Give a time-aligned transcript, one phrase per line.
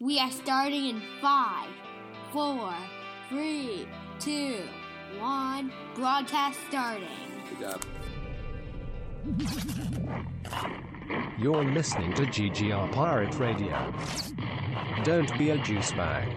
[0.00, 1.68] We are starting in five,
[2.32, 2.72] four,
[3.28, 3.88] three,
[4.20, 4.60] two,
[5.18, 5.72] one.
[5.96, 7.08] Broadcast starting.
[7.50, 7.84] Good job.
[11.36, 13.92] You're listening to GGR Pirate Radio.
[15.02, 16.28] Don't be a juice bag.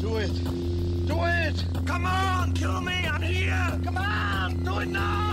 [0.00, 1.06] Do it!
[1.06, 1.64] Do it!
[1.86, 3.06] Come on, kill me!
[3.06, 3.80] I'm here!
[3.84, 4.64] Come on!
[4.64, 5.27] Do it now!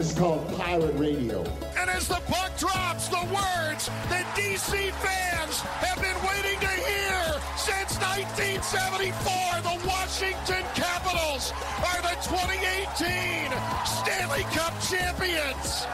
[0.00, 1.44] This is called Pirate Radio.
[1.76, 7.36] And as the puck drops, the words that DC fans have been waiting to hear
[7.58, 11.52] since 1974, the Washington Capitals
[11.84, 13.52] are the 2018
[13.84, 15.84] Stanley Cup champions!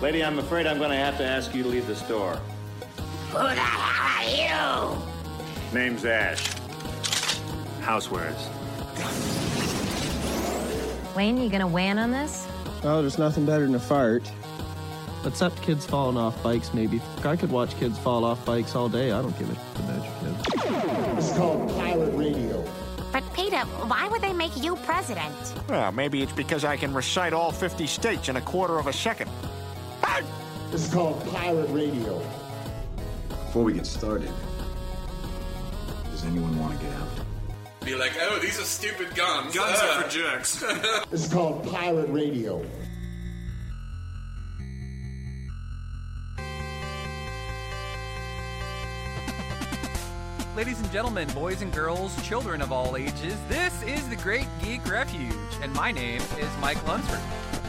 [0.00, 2.40] Lady, I'm afraid I'm going to have to ask you to leave the store.
[3.32, 5.78] Who the hell are you?
[5.78, 6.48] Name's Ash.
[7.82, 9.47] Housewares.
[11.18, 12.46] Wayne, you gonna weigh on this?
[12.84, 14.30] Oh, there's nothing better than a fart.
[15.26, 17.02] Except kids falling off bikes, maybe.
[17.24, 19.10] I could watch kids fall off bikes all day.
[19.10, 21.16] I don't give a shit about your kids.
[21.16, 22.64] This is called Pirate Radio.
[23.10, 25.34] But Peter, why would they make you president?
[25.68, 28.92] Well, maybe it's because I can recite all 50 states in a quarter of a
[28.92, 29.28] second.
[30.70, 32.22] This is called Pirate Radio.
[33.28, 34.30] Before we get started,
[36.12, 37.17] does anyone want to get out?
[37.88, 39.54] Be like, oh, these are stupid guns.
[39.54, 40.02] Guns are uh.
[40.02, 40.62] for jerks.
[41.10, 42.62] This is called Pirate Radio.
[50.54, 54.86] Ladies and gentlemen, boys and girls, children of all ages, this is the Great Geek
[54.86, 57.20] Refuge, and my name is Mike Lunsford.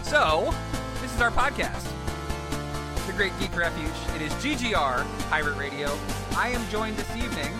[0.03, 0.53] So,
[1.02, 1.88] this is our podcast,
[3.08, 4.17] The Great Geek Refuge.
[4.17, 5.97] It is GGR Pirate Radio.
[6.36, 7.53] I am joined this evening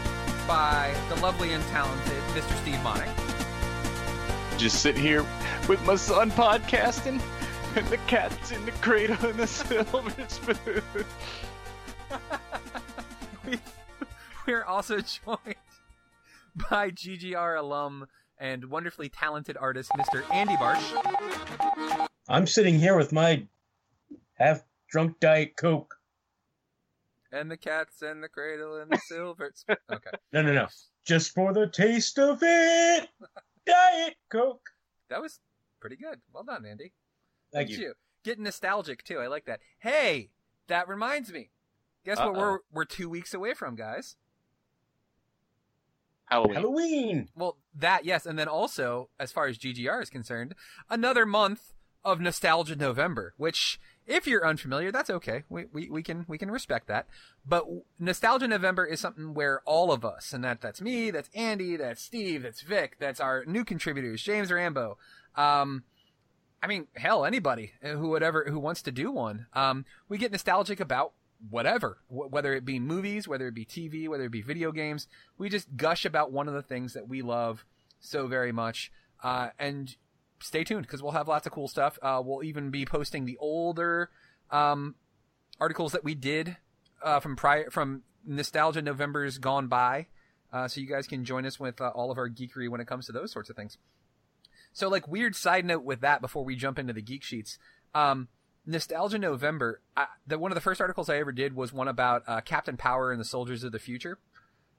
[0.50, 2.62] by the lovely and talented Mr.
[2.64, 4.58] Steve Monick.
[4.58, 5.24] Just sit here
[5.68, 7.22] with my son podcasting,
[7.76, 10.82] and the cat's in the cradle and the silver spoon.
[13.46, 13.60] we,
[14.48, 15.56] we're also joined
[16.68, 18.08] by GGR alum
[18.40, 20.24] and wonderfully talented artist, Mr.
[20.34, 22.08] Andy Barsh.
[22.28, 23.46] I'm sitting here with my
[24.34, 25.99] half drunk Diet Coke.
[27.32, 29.52] And the cat's and the cradle and the silver.
[29.54, 29.78] spoon.
[29.92, 30.10] Okay.
[30.34, 30.68] No, no, no.
[31.06, 33.08] Just for the taste of it.
[33.66, 34.70] Diet Coke.
[35.10, 35.40] That was
[35.80, 36.20] pretty good.
[36.34, 36.92] Well done, Andy.
[37.54, 37.94] Thank Look at you.
[38.24, 39.20] Getting nostalgic too.
[39.20, 39.60] I like that.
[39.80, 40.30] Hey,
[40.68, 41.52] that reminds me.
[42.06, 42.40] Guess what Uh-oh.
[42.40, 44.16] we're we're two weeks away from, guys?
[46.26, 46.56] Halloween.
[46.56, 47.30] Halloween.
[47.36, 50.54] Well, that yes, and then also, as far as GGR is concerned,
[50.90, 51.74] another month
[52.06, 53.34] of Nostalgia November.
[53.38, 53.80] Which,
[54.10, 55.44] if you're unfamiliar, that's okay.
[55.48, 57.08] We we, we can we can respect that.
[57.46, 57.66] But
[58.00, 62.02] Nostalgia November is something where all of us, and that that's me, that's Andy, that's
[62.02, 64.98] Steve, that's Vic, that's our new contributors, James Rambo.
[65.36, 65.84] Um,
[66.62, 69.46] I mean, hell, anybody who whatever who wants to do one.
[69.54, 71.14] Um, we get nostalgic about
[71.48, 75.08] whatever, wh- whether it be movies, whether it be TV, whether it be video games.
[75.38, 77.64] We just gush about one of the things that we love
[78.00, 78.92] so very much.
[79.24, 79.96] Uh, and
[80.42, 81.98] stay tuned because we'll have lots of cool stuff.
[82.02, 84.10] Uh, we'll even be posting the older
[84.52, 84.96] um,
[85.60, 86.58] articles that we did
[87.04, 90.08] uh, from prior from nostalgia November's gone by.
[90.52, 92.88] Uh, so you guys can join us with uh, all of our geekery when it
[92.88, 93.78] comes to those sorts of things.
[94.74, 97.58] So, like, weird side note with that before we jump into the geek sheets.
[97.94, 98.28] Um,
[98.66, 99.82] Nostalgia November.
[99.98, 102.78] I, the one of the first articles I ever did was one about uh, Captain
[102.78, 104.20] Power and the Soldiers of the Future.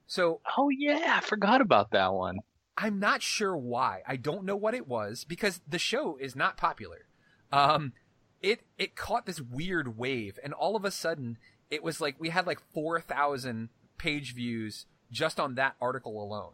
[0.07, 2.39] So, Oh yeah, I forgot about that one.
[2.81, 4.01] I'm not sure why.
[4.07, 7.05] I don't know what it was because the show is not popular.
[7.51, 7.93] Um,
[8.41, 11.37] it it caught this weird wave, and all of a sudden,
[11.69, 13.69] it was like we had like four thousand
[13.99, 16.53] page views just on that article alone.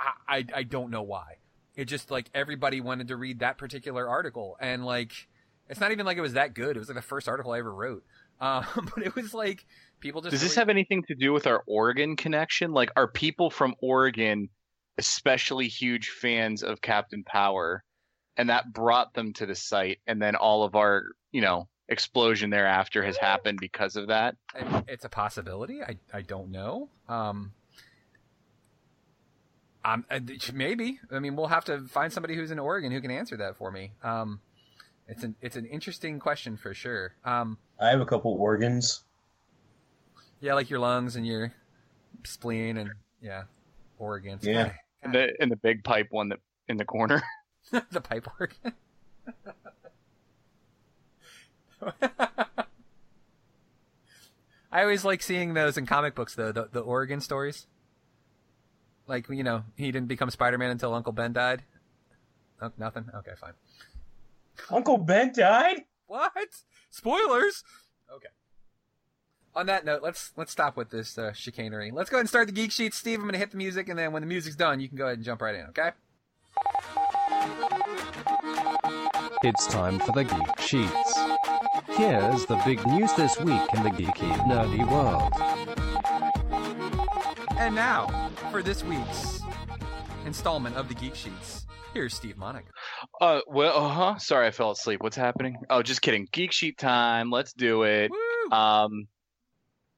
[0.00, 1.36] I, I I don't know why.
[1.76, 5.28] It just like everybody wanted to read that particular article, and like
[5.68, 6.74] it's not even like it was that good.
[6.74, 8.02] It was like the first article I ever wrote.
[8.42, 9.66] Um, but it was like
[10.00, 12.72] people just Does this have anything to do with our Oregon connection?
[12.72, 14.48] Like, are people from Oregon
[15.00, 17.82] especially huge fans of Captain Power,
[18.36, 22.50] and that brought them to the site, and then all of our, you know, explosion
[22.50, 24.36] thereafter has happened because of that?
[24.86, 25.82] It's a possibility.
[25.82, 26.88] I I don't know.
[27.08, 27.52] Um,
[29.84, 30.20] um, uh,
[30.52, 31.00] maybe.
[31.10, 33.70] I mean, we'll have to find somebody who's in Oregon who can answer that for
[33.70, 33.92] me.
[34.02, 34.40] Um,
[35.08, 37.14] it's an it's an interesting question for sure.
[37.24, 39.04] Um, I have a couple organs.
[40.40, 41.52] yeah, like your lungs and your
[42.24, 42.90] spleen and
[43.22, 43.44] yeah,
[43.98, 44.46] organs.
[44.46, 44.72] Yeah.
[45.02, 47.22] And the and the big pipe one that in the corner.
[47.90, 48.72] the pipe organ.
[54.72, 57.66] I always like seeing those in comic books, though the the Oregon stories.
[59.06, 61.62] Like you know, he didn't become Spider Man until Uncle Ben died.
[62.60, 63.06] Oh, nothing.
[63.14, 63.52] Okay, fine.
[64.70, 65.84] Uncle Ben died.
[66.06, 66.32] What?
[66.90, 67.64] Spoilers.
[68.14, 68.28] Okay.
[69.54, 71.90] On that note, let's let's stop with this uh, chicanery.
[71.90, 72.94] Let's go ahead and start the geek sheet.
[72.94, 74.96] Steve, I'm going to hit the music, and then when the music's done, you can
[74.96, 75.66] go ahead and jump right in.
[75.66, 75.90] Okay?
[79.42, 81.18] It's time for the Geek Sheets.
[81.88, 85.32] Here's the big news this week in the geeky, nerdy world.
[87.58, 89.40] And now for this week's
[90.26, 91.66] installment of the geek sheets.
[91.92, 92.64] Here's Steve Monik.
[93.20, 94.18] Uh, well, uh huh.
[94.18, 95.02] Sorry, I fell asleep.
[95.02, 95.56] What's happening?
[95.68, 96.28] Oh, just kidding.
[96.30, 97.30] Geek sheet time.
[97.30, 98.10] Let's do it.
[98.10, 98.56] Woo!
[98.56, 99.08] Um,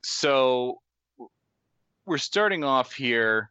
[0.05, 0.81] so
[2.07, 3.51] we're starting off here.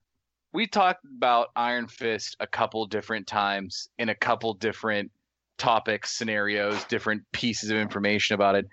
[0.53, 5.11] We talked about Iron Fist a couple different times in a couple different
[5.57, 8.67] topics, scenarios, different pieces of information about it.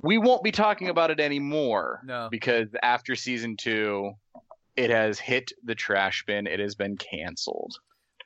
[0.00, 2.28] We won't be talking about it anymore No.
[2.30, 4.12] because after season two,
[4.76, 6.46] it has hit the trash bin.
[6.46, 7.78] It has been canceled.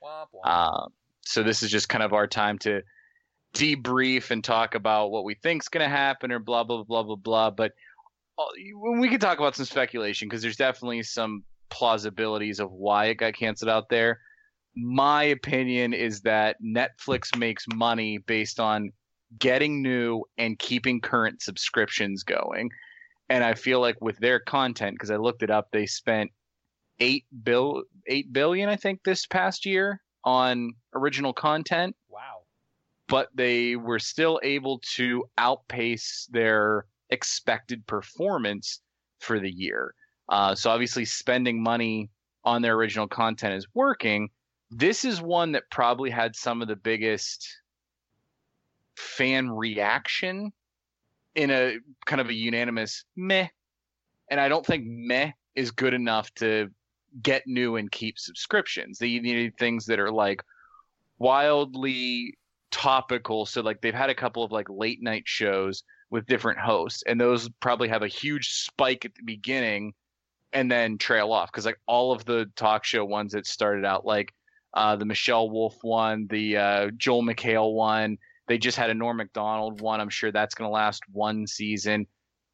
[0.03, 0.41] Womp womp.
[0.43, 0.87] Uh,
[1.21, 2.81] so this is just kind of our time to
[3.55, 7.15] debrief and talk about what we think's going to happen or blah blah blah blah
[7.15, 7.49] blah.
[7.51, 7.73] But
[8.99, 13.33] we can talk about some speculation because there's definitely some plausibilities of why it got
[13.33, 14.19] canceled out there.
[14.75, 18.91] My opinion is that Netflix makes money based on
[19.39, 22.69] getting new and keeping current subscriptions going.
[23.29, 26.31] And I feel like with their content, because I looked it up, they spent
[26.99, 31.95] eight bill eight billion, I think, this past year on original content.
[32.09, 32.41] wow.
[33.07, 38.81] But they were still able to outpace their expected performance
[39.19, 39.93] for the year.
[40.27, 42.09] Uh, so obviously, spending money
[42.43, 44.29] on their original content is working.
[44.71, 47.47] This is one that probably had some of the biggest
[48.97, 50.51] fan reaction
[51.35, 53.47] in a kind of a unanimous meh.
[54.29, 56.69] And I don't think meh is good enough to
[57.21, 58.97] get new and keep subscriptions.
[58.97, 60.43] They need things that are like
[61.19, 62.37] wildly
[62.71, 63.45] topical.
[63.45, 65.83] So like they've had a couple of like late night shows
[66.13, 69.93] with different hosts, and those probably have a huge spike at the beginning
[70.53, 74.05] and then trail off because like all of the talk show ones that started out
[74.05, 74.31] like
[74.75, 79.17] uh, the Michelle Wolf one, the uh, Joel McHale one, they just had a Norm
[79.17, 79.99] Macdonald one.
[79.99, 82.05] I'm sure that's going to last one season.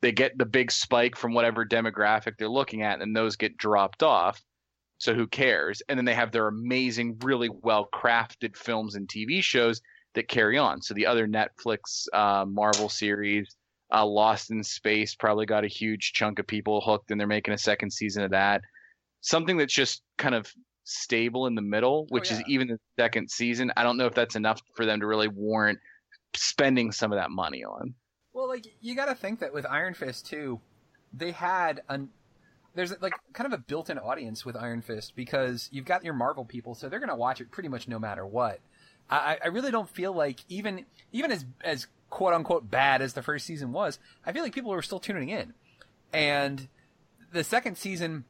[0.02, 4.04] They get the big spike from whatever demographic they're looking at, and those get dropped
[4.04, 4.42] off.
[5.00, 5.82] So who cares?
[5.90, 9.82] And then they have their amazing, really well crafted films and TV shows
[10.16, 10.82] that carry on.
[10.82, 13.56] So the other Netflix uh, Marvel series,
[13.94, 17.54] uh, Lost in Space, probably got a huge chunk of people hooked, and they're making
[17.54, 18.62] a second season of that.
[19.22, 20.52] Something that's just kind of
[20.84, 22.46] stable in the middle, which is yeah.
[22.48, 23.72] even the second season.
[23.78, 25.80] I don't know if that's enough for them to really warrant
[26.36, 27.94] spending some of that money on.
[28.34, 30.60] Well, like you got to think that with Iron Fist too,
[31.14, 32.10] they had an
[32.76, 36.46] there's like kind of a built-in audience with Iron Fist because you've got your Marvel
[36.46, 38.60] people, so they're gonna watch it pretty much no matter what.
[39.10, 43.22] I, I really don't feel like even even as as quote unquote bad as the
[43.22, 45.54] first season was, I feel like people were still tuning in,
[46.14, 46.68] and
[47.32, 48.26] the second season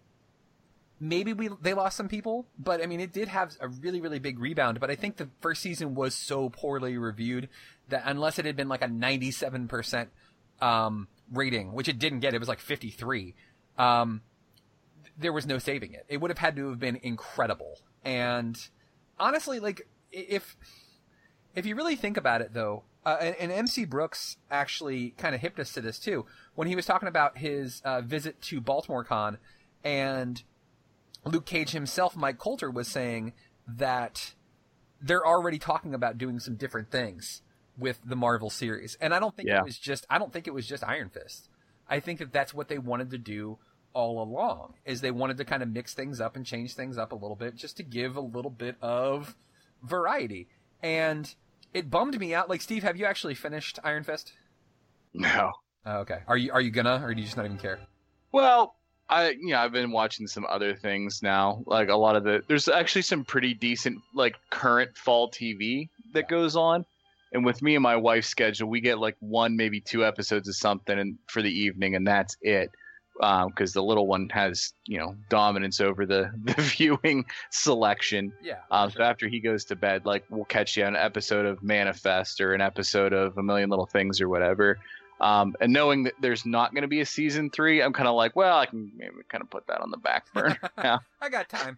[0.99, 4.19] maybe we they lost some people, but I mean it did have a really really
[4.19, 4.79] big rebound.
[4.79, 7.49] But I think the first season was so poorly reviewed
[7.89, 10.09] that unless it had been like a ninety seven percent
[10.61, 13.35] um, rating, which it didn't get, it was like fifty three.
[13.77, 14.21] Um,
[15.17, 16.05] there was no saving it.
[16.07, 17.79] It would have had to have been incredible.
[18.03, 18.57] And
[19.19, 20.55] honestly, like if
[21.55, 25.41] if you really think about it, though, uh, and, and MC Brooks actually kind of
[25.41, 26.25] hipped us to this too
[26.55, 29.37] when he was talking about his uh, visit to Baltimore Con
[29.83, 30.43] and
[31.25, 33.33] Luke Cage himself, Mike Colter, was saying
[33.67, 34.33] that
[35.01, 37.41] they're already talking about doing some different things
[37.77, 39.59] with the Marvel series, and I don't think Yeah.
[39.59, 41.47] it was just I don't think it was just Iron Fist.
[41.87, 43.57] I think that that's what they wanted to do
[43.93, 44.75] all along.
[44.85, 47.35] Is they wanted to kind of mix things up and change things up a little
[47.37, 49.35] bit, just to give a little bit of
[49.83, 50.47] variety.
[50.81, 51.33] And
[51.73, 52.49] it bummed me out.
[52.49, 54.33] Like Steve, have you actually finished Iron Fist?
[55.13, 55.51] No.
[55.85, 56.19] Oh, okay.
[56.27, 57.79] Are you are you gonna, or do you just not even care?
[58.31, 58.75] Well,
[59.09, 61.63] I you know I've been watching some other things now.
[61.65, 66.27] Like a lot of the there's actually some pretty decent like current fall TV that
[66.27, 66.85] goes on.
[67.31, 70.55] And with me and my wife's schedule, we get like one maybe two episodes of
[70.55, 72.71] something and for the evening, and that's it.
[73.19, 78.33] Because the little one has you know dominance over the the viewing selection.
[78.41, 78.59] Yeah.
[78.71, 81.61] Um, so after he goes to bed, like we'll catch you on an episode of
[81.61, 84.79] Manifest or an episode of A Million Little Things or whatever.
[85.21, 88.15] Um, and knowing that there's not going to be a season three, I'm kind of
[88.15, 90.57] like, well, I can maybe kind of put that on the back burner.
[90.77, 91.01] now.
[91.21, 91.77] I got time.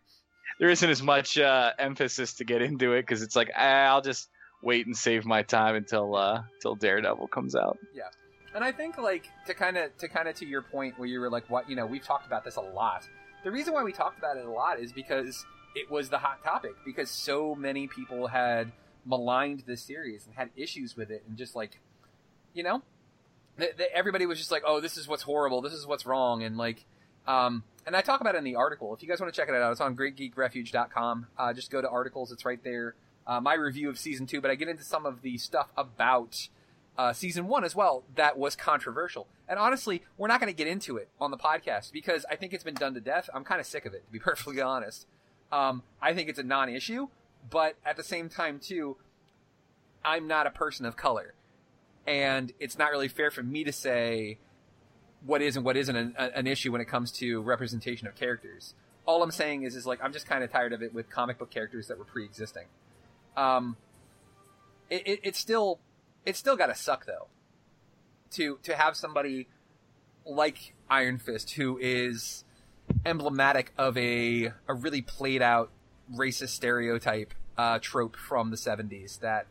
[0.60, 4.02] There isn't as much uh, emphasis to get into it because it's like ah, I'll
[4.02, 4.30] just
[4.62, 7.80] wait and save my time until uh, until Daredevil comes out.
[7.96, 8.04] Yeah.
[8.54, 11.20] And I think like to kind of to kind of to your point where you
[11.20, 13.08] were like what you know we've talked about this a lot.
[13.44, 16.44] The reason why we talked about it a lot is because it was the hot
[16.44, 18.72] topic because so many people had
[19.06, 21.80] maligned this series and had issues with it and just like
[22.54, 22.84] you know
[23.58, 25.62] th- th- everybody was just like oh this is what's horrible.
[25.62, 26.44] This is what's wrong.
[26.44, 26.86] And like
[27.28, 28.94] um and i talk about it in the article.
[28.94, 31.90] If you guys want to check it out it's on greatgeekrefuge.com uh, just go to
[31.90, 32.32] articles.
[32.32, 32.96] It's right there.
[33.26, 36.50] Uh, my review of season two but i get into some of the stuff about
[37.02, 39.28] uh, season one as well that was controversial.
[39.50, 42.54] And honestly we're not going to get into it on the podcast because i think
[42.54, 43.28] it's been done to death.
[43.34, 45.08] I'm kind of sick of it to be perfectly honest.
[45.52, 47.08] Um, i think it's a non-issue
[47.50, 48.98] but at the same time too
[50.06, 51.34] i'm not a person of color.
[52.06, 54.38] And it's not really fair for me to say
[55.26, 58.76] what is and what isn't an, an issue when it comes to representation of characters.
[59.08, 61.40] All i'm saying is is like i'm just kind of tired of it with comic
[61.40, 62.66] book characters that were pre-existing.
[63.36, 63.78] Um,
[64.92, 65.80] it, it, it's still
[66.26, 67.28] it's still got to suck though
[68.32, 69.48] to to have somebody
[70.26, 72.44] like iron fist who is
[73.06, 75.72] emblematic of a a really played out
[76.16, 79.48] racist stereotype uh, trope from the 70s that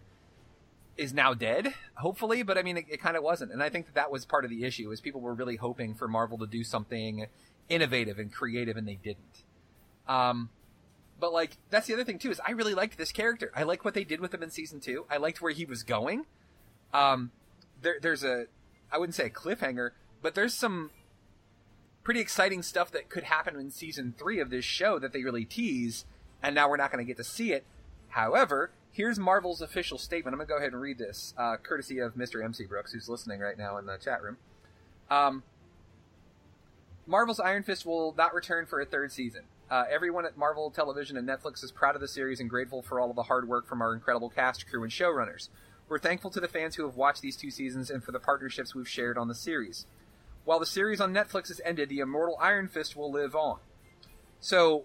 [0.97, 2.43] is now dead, hopefully.
[2.43, 4.45] But I mean, it, it kind of wasn't, and I think that that was part
[4.45, 4.91] of the issue.
[4.91, 7.27] Is people were really hoping for Marvel to do something
[7.69, 9.45] innovative and creative, and they didn't.
[10.07, 10.51] Um,
[11.19, 13.51] but like that's the other thing too is I really liked this character.
[13.55, 15.07] I like what they did with him in season two.
[15.11, 16.27] I liked where he was going.
[16.93, 17.31] Um,
[17.83, 18.47] there, there's a,
[18.93, 19.91] I wouldn't say a cliffhanger,
[20.23, 20.91] but there's some
[22.03, 25.45] pretty exciting stuff that could happen in season three of this show that they really
[25.45, 26.05] tease,
[26.43, 27.65] and now we're not going to get to see it.
[28.09, 30.35] However, here's Marvel's official statement.
[30.35, 32.45] I'm going to go ahead and read this, uh, courtesy of Mr.
[32.45, 34.39] MC Brooks, who's listening right now in the chat room.
[35.11, 35.43] Um,
[37.07, 39.43] Marvel's Iron Fist will not return for a third season.
[39.71, 43.01] Uh, everyone at Marvel Television and Netflix is proud of the series and grateful for
[43.01, 45.49] all of the hard work from our incredible cast, crew, and showrunners.
[45.91, 48.77] We're thankful to the fans who have watched these two seasons and for the partnerships
[48.77, 49.87] we've shared on the series.
[50.45, 53.59] While the series on Netflix has ended, the immortal Iron Fist will live on.
[54.39, 54.85] So,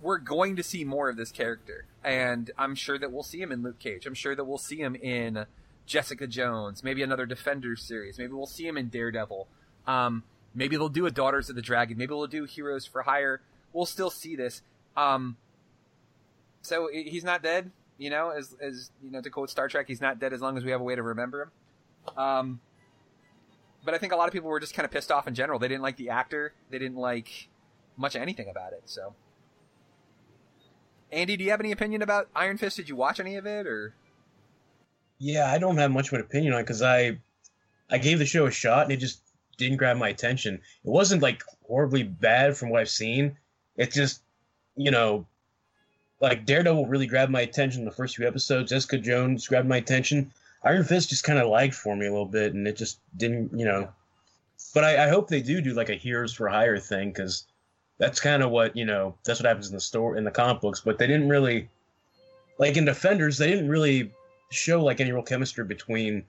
[0.00, 3.52] we're going to see more of this character, and I'm sure that we'll see him
[3.52, 4.06] in Luke Cage.
[4.06, 5.44] I'm sure that we'll see him in
[5.84, 8.18] Jessica Jones, maybe another Defenders series.
[8.18, 9.46] Maybe we'll see him in Daredevil.
[9.86, 11.98] Um, maybe they'll do a Daughters of the Dragon.
[11.98, 13.42] Maybe they'll do Heroes for Hire.
[13.74, 14.62] We'll still see this.
[14.96, 15.36] Um,
[16.62, 18.30] so he's not dead, you know.
[18.30, 20.70] As as you know, to quote Star Trek, he's not dead as long as we
[20.70, 21.50] have a way to remember him.
[22.16, 22.60] Um,
[23.84, 25.58] but I think a lot of people were just kind of pissed off in general.
[25.58, 26.52] They didn't like the actor.
[26.70, 27.48] They didn't like
[27.96, 28.82] much anything about it.
[28.84, 29.14] So,
[31.12, 32.76] Andy, do you have any opinion about Iron Fist?
[32.76, 33.94] Did you watch any of it, or?
[35.18, 37.18] Yeah, I don't have much of an opinion on it because I,
[37.88, 39.20] I gave the show a shot and it just
[39.56, 40.54] didn't grab my attention.
[40.54, 43.38] It wasn't like horribly bad from what I've seen.
[43.76, 44.20] It just,
[44.76, 45.26] you know,
[46.20, 48.70] like Daredevil really grabbed my attention in the first few episodes.
[48.70, 50.32] Jessica Jones grabbed my attention.
[50.64, 53.56] Iron Fist just kind of lagged for me a little bit, and it just didn't,
[53.56, 53.88] you know.
[54.74, 57.44] But I, I hope they do do like a Heroes for Hire thing because
[57.98, 59.14] that's kind of what you know.
[59.24, 60.80] That's what happens in the store in the comic books.
[60.80, 61.68] But they didn't really,
[62.58, 64.12] like in Defenders, they didn't really
[64.50, 66.24] show like any real chemistry between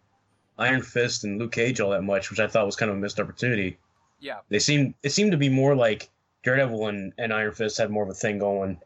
[0.58, 3.00] Iron Fist and Luke Cage all that much, which I thought was kind of a
[3.00, 3.78] missed opportunity.
[4.20, 6.10] Yeah, they seemed it seemed to be more like
[6.44, 8.80] Daredevil and, and Iron Fist had more of a thing going,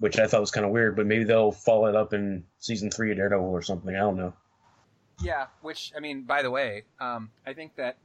[0.00, 0.96] which I thought was kind of weird.
[0.96, 3.94] But maybe they'll follow it up in season three of Daredevil or something.
[3.94, 4.34] I don't know.
[5.22, 7.98] Yeah, which I mean, by the way, um, I think that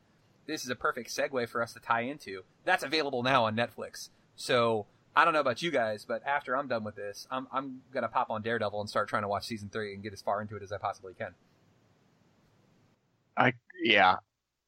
[0.45, 2.43] this is a perfect segue for us to tie into.
[2.65, 4.09] That's available now on Netflix.
[4.35, 4.85] So
[5.15, 8.09] I don't know about you guys, but after I'm done with this, I'm I'm gonna
[8.09, 10.55] pop on Daredevil and start trying to watch season three and get as far into
[10.57, 11.33] it as I possibly can.
[13.37, 14.17] I yeah,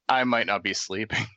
[0.07, 1.27] I might not be sleeping.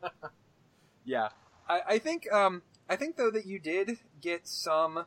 [1.04, 1.30] yeah,
[1.68, 5.04] I, I think um I think though that you did get some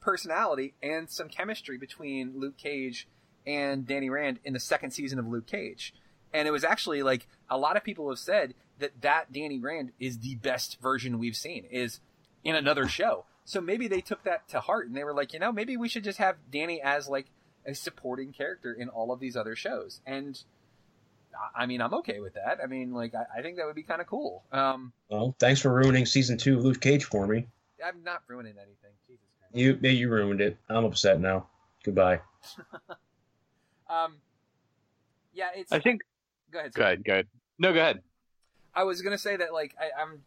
[0.00, 3.08] personality and some chemistry between Luke Cage
[3.46, 5.94] and Danny Rand in the second season of Luke Cage.
[6.32, 9.92] And it was actually like a lot of people have said that that Danny Rand
[10.00, 12.00] is the best version we've seen is
[12.42, 13.26] in another show.
[13.44, 15.88] So maybe they took that to heart and they were like, you know, maybe we
[15.88, 17.26] should just have Danny as like
[17.66, 20.00] a supporting character in all of these other shows.
[20.06, 20.40] And
[21.54, 22.58] I mean, I'm okay with that.
[22.62, 24.44] I mean, like, I, I think that would be kind of cool.
[24.52, 27.46] Um, well, thanks for ruining season two of Luke Cage for me.
[27.84, 28.92] I'm not ruining anything.
[29.06, 29.54] Jesus Christ.
[29.54, 30.56] You, you ruined it.
[30.68, 31.46] I'm upset now.
[31.84, 32.20] Goodbye.
[33.90, 34.16] um,
[35.32, 35.72] yeah, it's.
[35.72, 36.02] I think.
[36.52, 36.72] Go ahead.
[36.72, 37.04] Go ahead.
[37.04, 37.26] Go ahead.
[37.58, 38.02] No, go ahead.
[38.74, 40.22] I was gonna say that like I, I'm,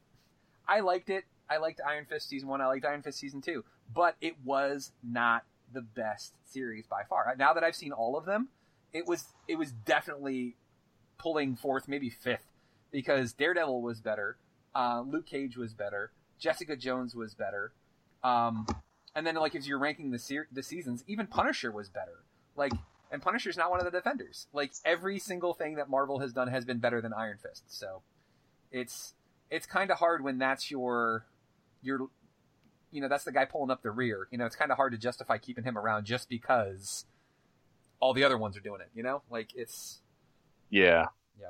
[0.68, 1.24] I liked it.
[1.50, 2.62] I liked Iron Fist season one.
[2.62, 5.44] I liked Iron Fist season two, but it was not
[5.74, 7.34] the best series by far.
[7.38, 8.50] Now that I've seen all of them,
[8.94, 10.56] it was it was definitely
[11.18, 12.46] pulling forth maybe fifth
[12.92, 14.38] because Daredevil was better,
[14.74, 17.72] uh, Luke Cage was better, Jessica Jones was better,
[18.24, 18.68] um,
[19.16, 22.24] and then like if you're ranking the se- the seasons, even Punisher was better.
[22.56, 22.74] Like
[23.12, 24.48] and Punisher's not one of the defenders.
[24.54, 27.64] Like every single thing that Marvel has done has been better than Iron Fist.
[27.68, 28.02] So
[28.72, 29.14] it's
[29.50, 31.26] it's kind of hard when that's your
[31.82, 32.10] your
[32.92, 34.28] you know, that's the guy pulling up the rear.
[34.32, 37.06] You know, it's kind of hard to justify keeping him around just because
[38.00, 38.90] all the other ones are doing it.
[38.96, 40.00] You know, like it's
[40.70, 41.08] Yeah.
[41.40, 41.50] Yeah.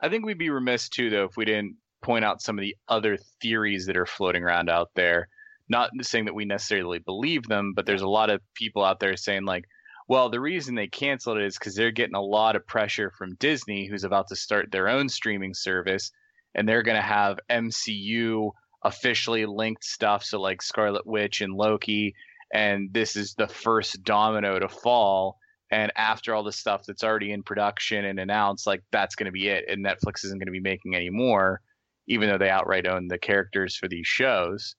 [0.00, 2.76] I think we'd be remiss too, though, if we didn't point out some of the
[2.88, 5.28] other theories that are floating around out there.
[5.68, 9.16] Not saying that we necessarily believe them, but there's a lot of people out there
[9.16, 9.64] saying like,
[10.08, 13.34] well, the reason they canceled it is because they're getting a lot of pressure from
[13.34, 16.10] Disney, who's about to start their own streaming service,
[16.54, 18.50] and they're going to have MCU
[18.82, 22.14] officially linked stuff, so like Scarlet Witch and Loki,
[22.52, 25.36] and this is the first domino to fall.
[25.70, 29.32] And after all the stuff that's already in production and announced, like that's going to
[29.32, 31.60] be it, and Netflix isn't going to be making any more,
[32.08, 34.74] even though they outright own the characters for these shows.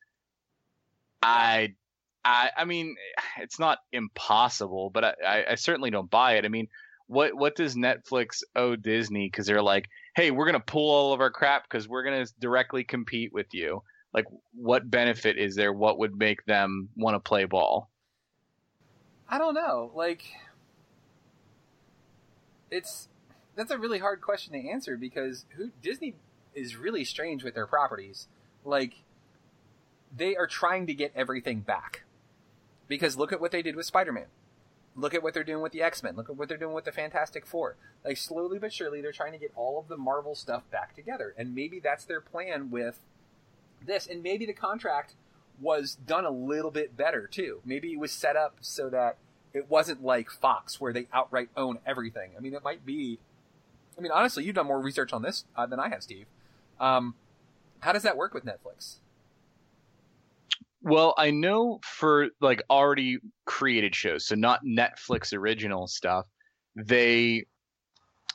[1.21, 1.75] I
[2.25, 2.95] I, I mean,
[3.39, 6.45] it's not impossible, but I, I, I certainly don't buy it.
[6.45, 6.67] I mean,
[7.07, 9.27] what what does Netflix owe Disney?
[9.27, 12.83] Because they're like, hey, we're gonna pull all of our crap because we're gonna directly
[12.83, 13.81] compete with you.
[14.13, 15.71] Like, what benefit is there?
[15.71, 17.89] What would make them want to play ball?
[19.27, 19.91] I don't know.
[19.93, 20.24] Like,
[22.71, 23.07] it's
[23.55, 26.15] that's a really hard question to answer because who Disney
[26.53, 28.27] is really strange with their properties.
[28.65, 29.03] Like,
[30.15, 32.03] they are trying to get everything back.
[32.88, 34.25] Because look at what they did with Spider Man.
[34.96, 36.15] Look at what they're doing with the X Men.
[36.15, 37.77] Look at what they're doing with the Fantastic Four.
[38.03, 41.34] Like slowly but surely, they're trying to get all of the Marvel stuff back together,
[41.38, 43.00] and maybe that's their plan with
[43.86, 44.08] this.
[44.08, 45.13] And maybe the contract
[45.62, 47.62] was done a little bit better too.
[47.63, 49.18] Maybe it was set up so that
[49.53, 52.32] it wasn't like Fox, where they outright own everything.
[52.36, 53.20] I mean, it might be.
[53.98, 56.25] I mean, honestly, you've done more research on this uh, than I have, Steve.
[56.79, 57.15] Um,
[57.79, 58.98] how does that work with Netflix?
[60.81, 66.25] Well, I know for like already created shows, so not Netflix original stuff,
[66.75, 67.45] they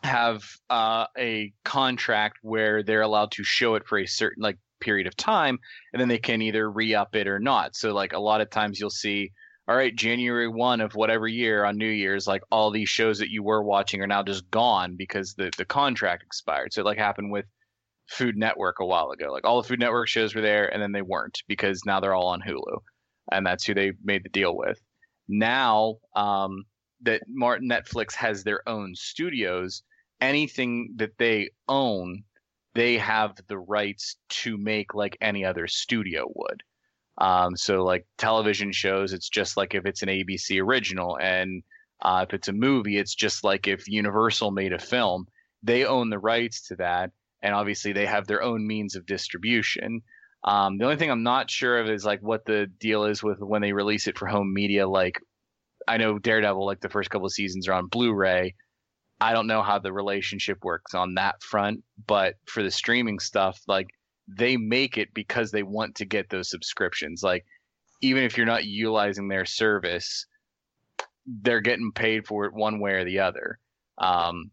[0.03, 5.07] have uh, a contract where they're allowed to show it for a certain like period
[5.07, 5.59] of time,
[5.93, 7.75] and then they can either re-up it or not.
[7.75, 9.33] So like a lot of times you'll see,
[9.67, 13.31] all right, January one of whatever year on New Year's, like all these shows that
[13.31, 16.75] you were watching are now just gone because the the contract expired.
[16.75, 17.47] So it like happened with
[18.07, 19.33] Food Network a while ago.
[19.33, 22.15] Like all the Food Network shows were there, and then they weren't because now they're
[22.15, 22.79] all on Hulu,
[23.33, 24.81] and that's who they made the deal with.
[25.29, 26.65] Now um,
[27.03, 29.83] that Martin Netflix has their own studios,
[30.21, 32.25] anything that they own,
[32.75, 36.63] they have the rights to make like any other studio would.
[37.19, 41.63] Um, so like television shows, it's just like if it's an ABC original, and
[42.03, 45.27] uh, if it's a movie, it's just like if Universal made a film.
[45.63, 47.11] They own the rights to that
[47.45, 50.01] and obviously they have their own means of distribution.
[50.43, 53.39] Um, the only thing I'm not sure of is like what the deal is with
[53.39, 54.89] when they release it for home media.
[54.89, 55.21] Like,
[55.87, 58.55] I know Daredevil, like the first couple of seasons are on Blu-ray.
[59.21, 63.61] I don't know how the relationship works on that front, but for the streaming stuff,
[63.69, 63.89] like
[64.27, 67.23] they make it because they want to get those subscriptions.
[67.23, 67.45] Like,
[68.01, 70.27] even if you're not utilizing their service,
[71.27, 73.59] they're getting paid for it one way or the other.
[73.99, 74.51] Um,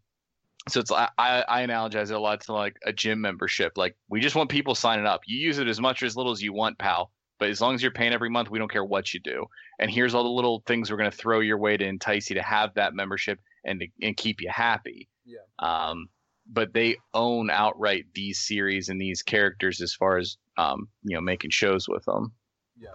[0.70, 3.74] so it's I, I analogize it a lot to like a gym membership.
[3.78, 5.22] Like we just want people signing up.
[5.26, 7.12] You use it as much or as little as you want, pal.
[7.40, 9.48] But as long as you're paying every month, we don't care what you do.
[9.80, 12.36] And here's all the little things we're going to throw your way to entice you
[12.36, 15.10] to have that membership and to, and keep you happy.
[15.26, 15.40] Yeah.
[15.58, 16.10] Um,
[16.52, 21.22] but they own outright these series and these characters as far as um, you know
[21.22, 22.34] making shows with them.
[22.80, 22.90] Yeah.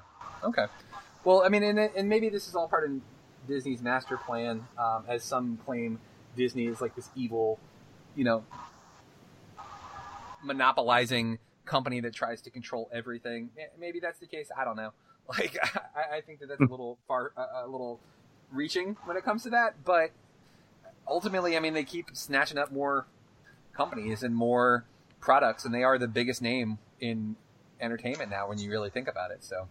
[0.44, 0.66] Okay.
[1.24, 3.00] Well, I mean, and, and maybe this is all part of
[3.48, 5.98] Disney's master plan, um, as some claim
[6.36, 7.58] Disney is like this evil,
[8.14, 8.44] you know,
[10.42, 13.50] monopolizing company that tries to control everything.
[13.78, 14.50] Maybe that's the case.
[14.56, 14.92] I don't know.
[15.28, 15.58] Like,
[15.96, 17.98] I, I think that that's a little far, a little
[18.52, 19.74] reaching when it comes to that.
[19.84, 20.12] But
[21.08, 23.06] ultimately, I mean, they keep snatching up more
[23.76, 24.84] companies and more
[25.20, 27.34] products, and they are the biggest name in
[27.80, 29.42] entertainment now when you really think about it.
[29.42, 29.66] So,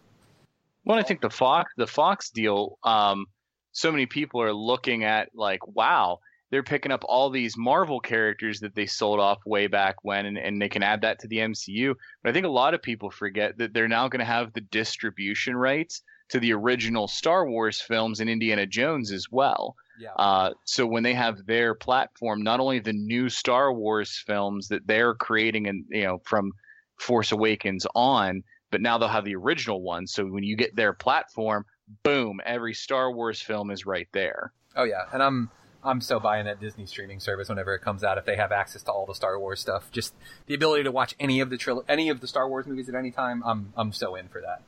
[0.83, 3.25] well, I think the Fox, the Fox deal, um,
[3.71, 6.19] so many people are looking at like, wow,
[6.55, 10.37] they're picking up all these Marvel characters that they sold off way back when, and,
[10.37, 11.93] and they can add that to the MCU.
[12.23, 14.61] But I think a lot of people forget that they're now going to have the
[14.61, 19.75] distribution rights to the original Star Wars films and Indiana Jones as well.
[19.99, 20.13] Yeah.
[20.13, 24.87] Uh, so when they have their platform, not only the new Star Wars films that
[24.87, 26.53] they're creating and you know from
[27.01, 30.13] Force Awakens on, but now they'll have the original ones.
[30.13, 31.65] So when you get their platform,
[32.03, 34.53] boom, every Star Wars film is right there.
[34.77, 35.49] Oh yeah, and I'm
[35.85, 38.17] I'm so buying that Disney streaming service whenever it comes out.
[38.17, 40.13] If they have access to all the Star Wars stuff, just
[40.47, 42.95] the ability to watch any of the tril- any of the Star Wars movies at
[42.95, 44.61] any time, I'm I'm so in for that.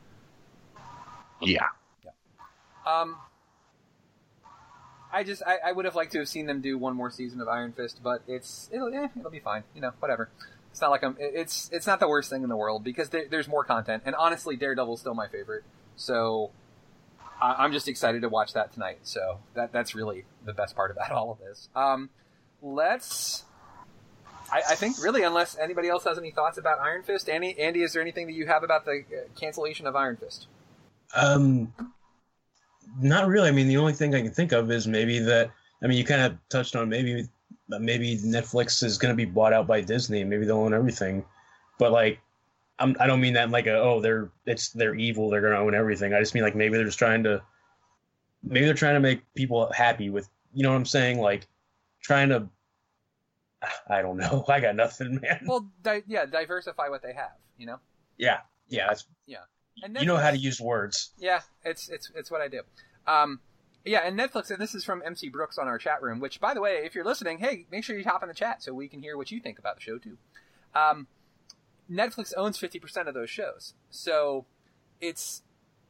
[1.41, 1.65] Yeah.
[2.03, 2.11] Yeah.
[2.85, 3.17] Um.
[5.11, 7.41] I just I, I would have liked to have seen them do one more season
[7.41, 9.63] of Iron Fist, but it's it'll eh, it'll be fine.
[9.73, 10.29] You know, whatever.
[10.71, 11.15] It's not like I'm.
[11.19, 14.13] It's it's not the worst thing in the world because there, there's more content, and
[14.15, 15.63] honestly, Daredevil's still my favorite.
[15.95, 16.51] So
[17.41, 18.99] I, am just excited to watch that tonight.
[19.03, 21.69] So that that's really the best part about all of this.
[21.75, 22.09] Um,
[22.61, 23.43] let's.
[24.51, 27.81] I, I, think really, unless anybody else has any thoughts about Iron Fist, Andy, Andy,
[27.81, 30.47] is there anything that you have about the uh, cancellation of Iron Fist?
[31.13, 31.73] Um,
[32.99, 33.49] not really.
[33.49, 35.51] I mean, the only thing I can think of is maybe that.
[35.83, 37.27] I mean, you kind of touched on maybe
[37.69, 40.23] maybe Netflix is going to be bought out by Disney.
[40.23, 41.25] Maybe they'll own everything.
[41.77, 42.19] But like,
[42.79, 45.53] I'm, I do not mean that like a oh they're it's they're evil they're going
[45.53, 46.13] to own everything.
[46.13, 47.41] I just mean like maybe they're just trying to
[48.43, 51.47] maybe they're trying to make people happy with you know what I'm saying like
[52.01, 52.47] trying to
[53.89, 54.45] I don't know.
[54.49, 55.41] I got nothing, man.
[55.45, 57.31] Well, di- yeah, diversify what they have.
[57.57, 57.79] You know.
[58.17, 58.93] Yeah, yeah,
[59.25, 59.37] yeah.
[59.83, 61.11] And Netflix, you know how to use words.
[61.19, 62.61] Yeah, it's it's it's what I do.
[63.05, 63.39] Um,
[63.85, 66.19] yeah, and Netflix, and this is from MC Brooks on our chat room.
[66.19, 68.63] Which, by the way, if you're listening, hey, make sure you hop in the chat
[68.63, 70.17] so we can hear what you think about the show too.
[70.75, 71.07] Um,
[71.91, 74.45] Netflix owns fifty percent of those shows, so
[74.99, 75.43] it's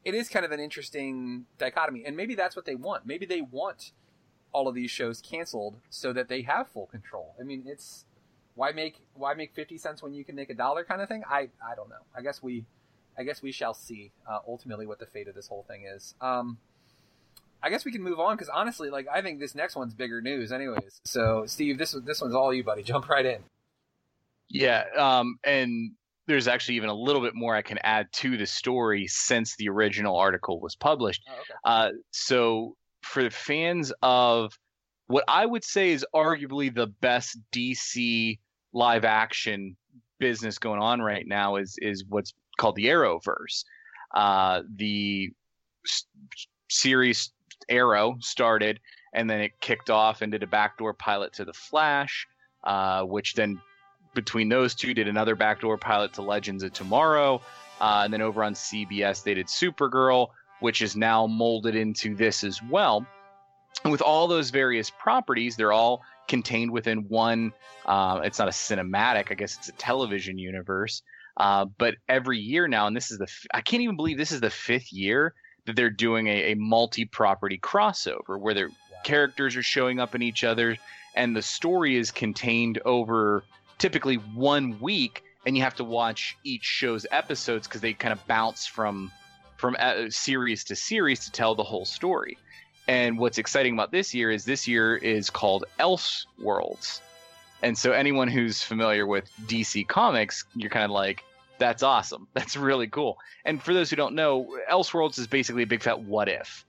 [0.06, 3.06] it is kind of an interesting dichotomy, and maybe that's what they want.
[3.06, 3.92] Maybe they want
[4.54, 7.36] all of these shows canceled so that they have full control.
[7.40, 8.06] I mean, it's
[8.56, 11.24] why make why make fifty cents when you can make a dollar kind of thing.
[11.30, 12.06] I I don't know.
[12.16, 12.66] I guess we
[13.18, 16.14] I guess we shall see uh, ultimately what the fate of this whole thing is.
[16.22, 16.58] Um,
[17.62, 20.22] I guess we can move on because honestly, like I think this next one's bigger
[20.22, 21.02] news, anyways.
[21.06, 22.84] So, Steve, this this one's all you, buddy.
[22.92, 23.44] Jump right in.
[24.50, 25.92] Yeah, um, and
[26.28, 29.70] there's actually even a little bit more I can add to the story since the
[29.70, 31.24] original article was published.
[31.28, 31.54] Oh, okay.
[31.64, 34.54] uh, so, for the fans of
[35.08, 38.40] what I would say is arguably the best DC
[38.74, 39.78] live action
[40.20, 43.64] business going on right now is is what's called the Arrowverse.
[44.14, 45.30] Uh, the
[45.86, 46.06] s-
[46.70, 47.32] series
[47.70, 48.80] Arrow started,
[49.14, 52.28] and then it kicked off and did a backdoor pilot to The Flash,
[52.64, 53.62] uh, which then
[54.18, 57.40] between those two did another backdoor pilot to Legends of Tomorrow,
[57.80, 62.44] uh, and then over on CBS they did Supergirl, which is now molded into this
[62.44, 63.06] as well.
[63.84, 67.54] And with all those various properties, they're all contained within one.
[67.86, 71.04] Uh, it's not a cinematic, I guess it's a television universe.
[71.38, 74.42] Uh, but every year now, and this is the I can't even believe this is
[74.42, 78.76] the fifth year that they're doing a, a multi-property crossover where their wow.
[79.04, 80.76] characters are showing up in each other,
[81.14, 83.44] and the story is contained over
[83.78, 88.26] typically one week, and you have to watch each show's episodes because they kind of
[88.28, 89.12] bounce from
[89.58, 92.38] from uh, series to series to tell the whole story.
[92.88, 97.02] And what's exciting about this year is this year is called Elseworlds.
[97.64, 101.24] And so anyone who's familiar with DC Comics, you're kind of like,
[101.58, 102.28] that's awesome.
[102.36, 103.18] That's really cool.
[103.44, 106.64] And for those who don't know, Elseworlds is basically a big fat what if.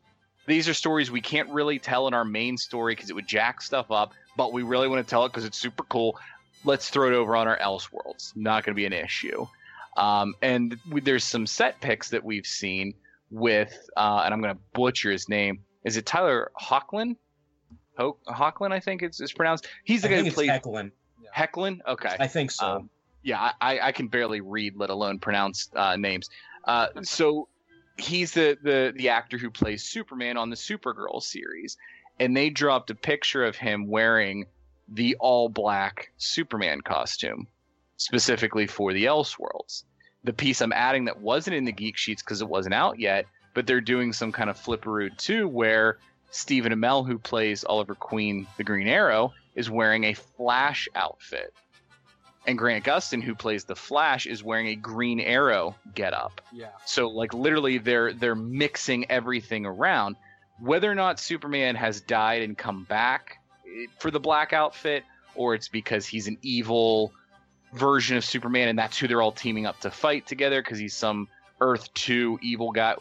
[0.46, 3.60] These are stories we can't really tell in our main story because it would jack
[3.60, 6.18] stuff up, but we really want to tell it because it's super cool.
[6.64, 8.36] Let's throw it over on our Elseworlds.
[8.36, 9.46] Not going to be an issue.
[9.96, 12.94] Um, and there's some set picks that we've seen
[13.30, 15.60] with, uh, and I'm going to butcher his name.
[15.84, 17.16] Is it Tyler Hoechlin?
[17.96, 19.66] Ho- Hoechlin, I think it's, it's pronounced.
[19.84, 20.92] He's the I guy who played Hecklin.
[21.34, 21.80] Hecklin.
[21.86, 22.66] Okay, I think so.
[22.66, 22.90] Um,
[23.22, 26.30] yeah, I, I can barely read, let alone pronounce uh, names.
[26.64, 27.48] Uh, so
[27.96, 31.76] he's the, the the actor who plays Superman on the Supergirl series,
[32.20, 34.46] and they dropped a picture of him wearing
[34.92, 37.46] the all black Superman costume,
[37.96, 39.84] specifically for the Elseworlds.
[40.24, 43.26] The piece I'm adding that wasn't in the geek sheets because it wasn't out yet,
[43.54, 45.98] but they're doing some kind of flipperoo too, where
[46.30, 51.54] Stephen Amell, who plays Oliver Queen, the Green Arrow, is wearing a Flash outfit
[52.48, 56.40] and Grant Gustin, who plays the Flash, is wearing a Green Arrow getup.
[56.50, 56.70] Yeah.
[56.86, 60.16] So like literally, they're they're mixing everything around.
[60.58, 63.38] Whether or not Superman has died and come back
[63.98, 65.04] for the black outfit,
[65.34, 67.12] or it's because he's an evil
[67.72, 70.94] version of Superman, and that's who they're all teaming up to fight together because he's
[70.94, 71.28] some
[71.60, 72.96] Earth Two evil guy.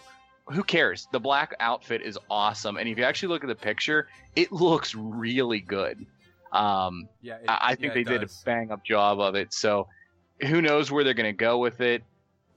[0.48, 1.08] Who cares?
[1.12, 4.96] The black outfit is awesome, and if you actually look at the picture, it looks
[4.96, 6.06] really good.
[6.52, 9.54] Um, yeah, it, I, I think yeah, they did a bang up job of it.
[9.54, 9.88] So
[10.42, 12.04] who knows where they're going to go with it.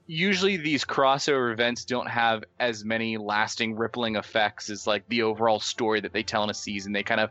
[0.07, 5.59] Usually these crossover events don't have as many lasting rippling effects as like the overall
[5.59, 6.91] story that they tell in a season.
[6.91, 7.29] They kind of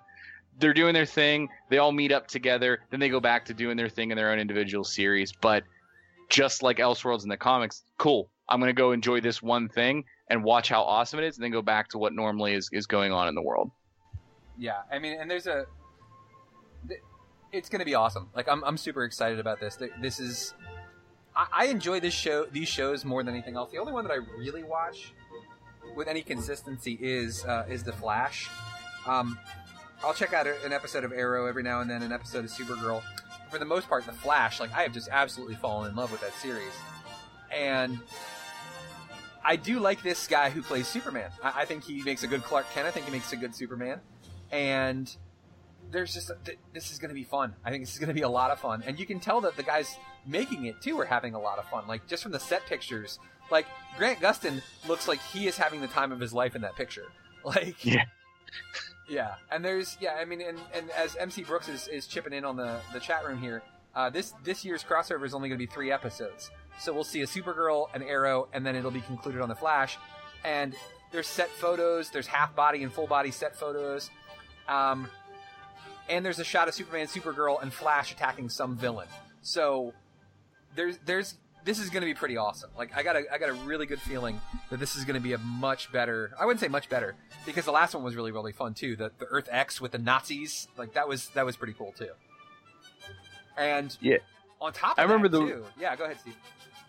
[0.58, 3.76] they're doing their thing, they all meet up together, then they go back to doing
[3.76, 5.32] their thing in their own individual series.
[5.32, 5.64] But
[6.28, 8.30] just like Elseworlds in the comics, cool.
[8.48, 11.52] I'm to go enjoy this one thing and watch how awesome it is and then
[11.52, 13.70] go back to what normally is, is going on in the world.
[14.58, 15.66] Yeah, I mean, and there's a
[17.52, 18.28] it's to be awesome.
[18.34, 19.78] Like I'm, I'm super excited about this.
[20.00, 20.54] This is,
[21.34, 23.70] I, I, enjoy this show, these shows more than anything else.
[23.70, 25.12] The only one that I really watch
[25.96, 28.48] with any consistency is uh, is the Flash.
[29.06, 29.38] Um,
[30.02, 33.02] I'll check out an episode of Arrow every now and then, an episode of Supergirl.
[33.50, 36.20] for the most part, the Flash, like I have just absolutely fallen in love with
[36.22, 36.72] that series,
[37.54, 37.98] and
[39.44, 41.30] I do like this guy who plays Superman.
[41.42, 42.86] I, I think he makes a good Clark Kent.
[42.86, 44.00] I think he makes a good Superman,
[44.50, 45.14] and
[45.90, 47.54] there's just th- this is going to be fun.
[47.64, 49.40] I think this is going to be a lot of fun, and you can tell
[49.42, 51.86] that the guys making it too are having a lot of fun.
[51.86, 53.18] Like just from the set pictures,
[53.50, 53.66] like
[53.98, 57.06] Grant Gustin looks like he is having the time of his life in that picture.
[57.42, 58.04] Like yeah.
[59.10, 62.44] Yeah, and there's yeah, I mean, and, and as MC Brooks is, is chipping in
[62.44, 63.60] on the, the chat room here,
[63.96, 67.22] uh, this this year's crossover is only going to be three episodes, so we'll see
[67.22, 69.98] a Supergirl, an Arrow, and then it'll be concluded on the Flash.
[70.44, 70.76] And
[71.10, 74.10] there's set photos, there's half body and full body set photos,
[74.68, 75.08] um,
[76.08, 79.08] and there's a shot of Superman, Supergirl, and Flash attacking some villain.
[79.42, 79.92] So
[80.76, 82.70] there's there's this is going to be pretty awesome.
[82.76, 85.20] Like I got a I got a really good feeling that this is going to
[85.20, 86.32] be a much better.
[86.38, 87.14] I wouldn't say much better
[87.46, 88.96] because the last one was really really fun too.
[88.96, 92.10] The the Earth X with the Nazis, like that was that was pretty cool too.
[93.56, 94.18] And yeah,
[94.60, 95.96] on top, of I remember that, the- too, yeah.
[95.96, 96.36] Go ahead, Steve.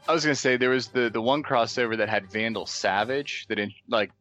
[0.07, 3.60] I was gonna say there was the the one crossover that had Vandal Savage that
[3.60, 4.12] in, like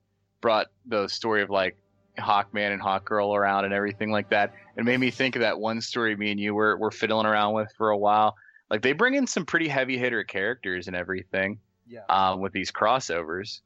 [0.40, 1.76] brought the story of like
[2.18, 4.54] Hawkman and Hawkgirl around and everything like that.
[4.76, 7.54] It made me think of that one story me and you were were fiddling around
[7.54, 8.36] with for a while.
[8.70, 12.02] Like they bring in some pretty heavy hitter characters and everything Yeah.
[12.09, 13.61] um, with these crossovers.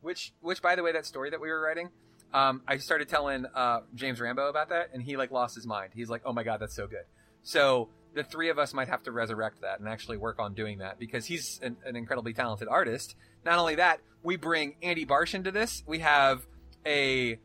[0.00, 1.90] Which, which, by the way, that story that we were writing,
[2.32, 5.90] um, I started telling uh, James Rambo about that, and he like lost his mind.
[5.94, 7.04] He's like, "Oh my god, that's so good."
[7.42, 10.78] So the three of us might have to resurrect that and actually work on doing
[10.78, 13.16] that because he's an, an incredibly talented artist.
[13.44, 15.82] Not only that, we bring Andy Barsh into this.
[15.86, 16.46] We have
[16.86, 17.38] a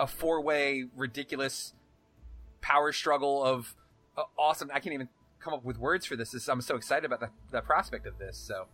[0.00, 1.74] a four way ridiculous
[2.60, 3.74] power struggle of
[4.16, 4.70] uh, awesome.
[4.72, 5.08] I can't even
[5.40, 6.30] come up with words for this.
[6.30, 8.36] this I'm so excited about the, the prospect of this.
[8.36, 8.66] So.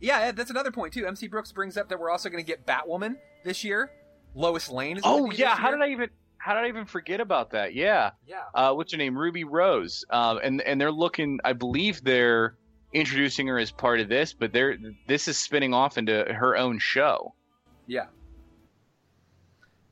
[0.00, 1.06] Yeah, that's another point too.
[1.06, 3.90] MC Brooks brings up that we're also going to get Batwoman this year.
[4.34, 5.02] Lois Lane is.
[5.06, 7.74] Oh be yeah, how did I even how did I even forget about that?
[7.74, 8.10] Yeah.
[8.26, 8.42] Yeah.
[8.54, 9.16] Uh, what's her name?
[9.18, 10.04] Ruby Rose.
[10.10, 11.40] Um, and and they're looking.
[11.44, 12.56] I believe they're
[12.92, 16.78] introducing her as part of this, but they're this is spinning off into her own
[16.78, 17.34] show.
[17.86, 18.06] Yeah.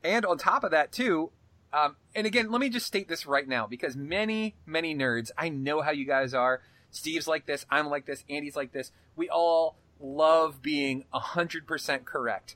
[0.03, 1.31] And on top of that, too,
[1.74, 5.48] um, and again, let me just state this right now because many, many nerds, I
[5.48, 6.62] know how you guys are.
[6.92, 8.92] Steve's like this, I'm like this, Andy's like this.
[9.16, 12.54] We all love being 100% correct.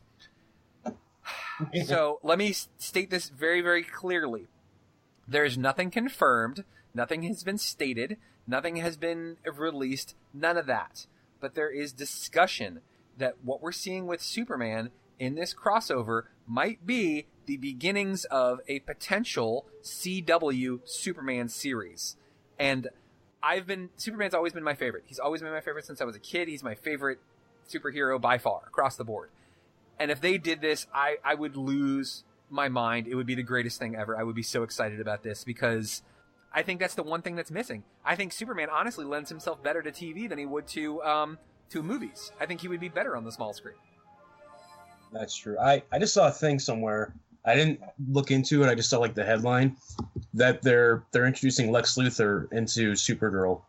[1.85, 4.47] so let me state this very, very clearly.
[5.27, 11.07] There is nothing confirmed, nothing has been stated, nothing has been released, none of that.
[11.41, 12.83] But there is discussion
[13.17, 18.81] that what we're seeing with Superman in this crossover might be the beginnings of a
[18.81, 22.17] potential CW Superman series.
[22.59, 22.89] And
[23.43, 25.05] I've been Superman's always been my favorite.
[25.07, 26.49] He's always been my favorite since I was a kid.
[26.49, 27.19] He's my favorite
[27.69, 29.31] superhero by far across the board.
[29.99, 33.09] And if they did this, I, I would lose my mind.
[33.09, 34.19] It would be the greatest thing ever.
[34.19, 36.03] I would be so excited about this because
[36.53, 37.85] I think that's the one thing that's missing.
[38.05, 41.39] I think Superman honestly lends himself better to TV than he would to um,
[41.71, 42.33] to movies.
[42.41, 43.75] I think he would be better on the small screen.
[45.13, 45.59] That's true.
[45.59, 47.15] I, I just saw a thing somewhere.
[47.45, 48.69] I didn't look into it.
[48.69, 49.77] I just saw like the headline
[50.35, 53.63] that they're they're introducing Lex Luthor into Supergirl.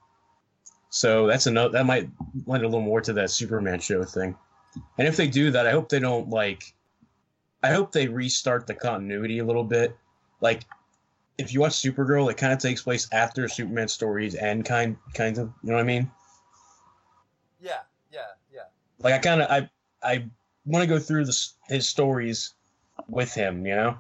[0.89, 2.10] So that's a note that might
[2.45, 4.36] lend a little more to that Superman show thing.
[4.97, 6.73] And if they do that, I hope they don't like.
[7.63, 9.95] I hope they restart the continuity a little bit.
[10.41, 10.63] Like,
[11.38, 15.38] if you watch Supergirl, it kind of takes place after Superman stories and kind kind
[15.38, 16.10] of you know what I mean.
[17.62, 17.80] Yeah,
[18.12, 18.19] yeah,
[18.52, 18.63] yeah.
[18.99, 19.69] Like I kind of I
[20.02, 20.25] I
[20.69, 22.53] want to go through the, his stories
[23.08, 23.97] with him, you know.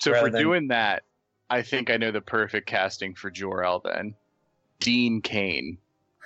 [0.00, 1.02] So if Rather we're than- doing that,
[1.50, 3.80] I think I know the perfect casting for Jor El.
[3.80, 4.14] Then
[4.80, 5.78] Dean Cain.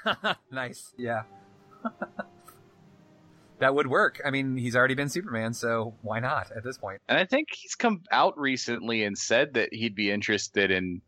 [0.51, 0.93] nice.
[0.99, 1.23] Yeah.
[3.61, 4.21] that would work.
[4.25, 7.01] I mean, he's already been Superman, so why not at this point?
[7.09, 11.01] And I think he's come out recently and said that he'd be interested in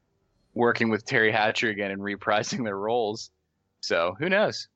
[0.54, 3.30] working with Teri Hatcher again and reprising their roles.
[3.80, 4.68] So who knows?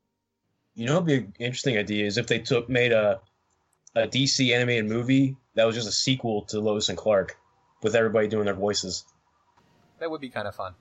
[0.78, 3.20] You know, it'd be an interesting idea is if they took made a
[3.96, 7.36] a DC animated movie that was just a sequel to Lois and Clark,
[7.82, 9.04] with everybody doing their voices.
[9.98, 10.74] That would be kind of fun.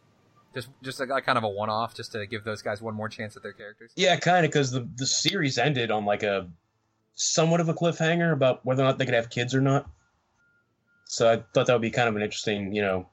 [0.53, 3.36] Just just like, kind of a one-off, just to give those guys one more chance
[3.36, 3.91] at their characters.
[3.95, 6.47] Yeah, kind of, because the the series ended on like a
[7.15, 9.89] somewhat of a cliffhanger about whether or not they could have kids or not.
[11.05, 13.07] So I thought that would be kind of an interesting, you know,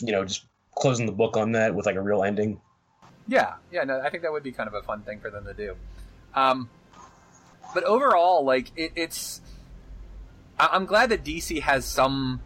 [0.00, 2.60] you know, just closing the book on that with like a real ending.
[3.26, 5.44] Yeah, yeah, no, I think that would be kind of a fun thing for them
[5.46, 5.76] to do.
[6.34, 6.68] Um,
[7.72, 9.40] but overall, like it, it's,
[10.58, 12.40] I- I'm glad that DC has some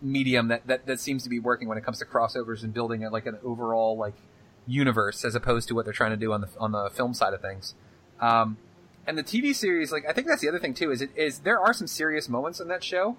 [0.00, 3.02] medium that, that that seems to be working when it comes to crossovers and building
[3.12, 4.14] like an overall like
[4.66, 7.32] universe as opposed to what they're trying to do on the on the film side
[7.32, 7.74] of things.
[8.20, 8.56] Um,
[9.06, 11.40] and the TV series, like I think that's the other thing too, is it is
[11.40, 13.16] there are some serious moments in that show,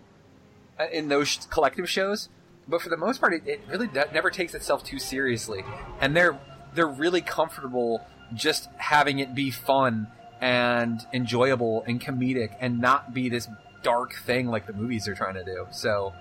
[0.80, 2.28] uh, in those collective shows,
[2.68, 5.64] but for the most part, it, it really never takes itself too seriously,
[6.02, 6.38] and they're
[6.74, 10.08] they're really comfortable just having it be fun
[10.42, 13.48] and enjoyable and comedic, and not be this
[13.82, 15.68] dark thing like the movies are trying to do.
[15.72, 16.14] So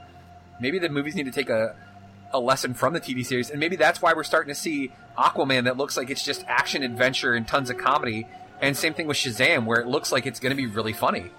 [0.60, 1.76] maybe the movies need to take a
[2.34, 5.64] a lesson from the TV series, and maybe that's why we're starting to see Aquaman
[5.64, 8.26] that looks like it's just action adventure and tons of comedy,
[8.60, 11.30] and same thing with Shazam where it looks like it's going to be really funny.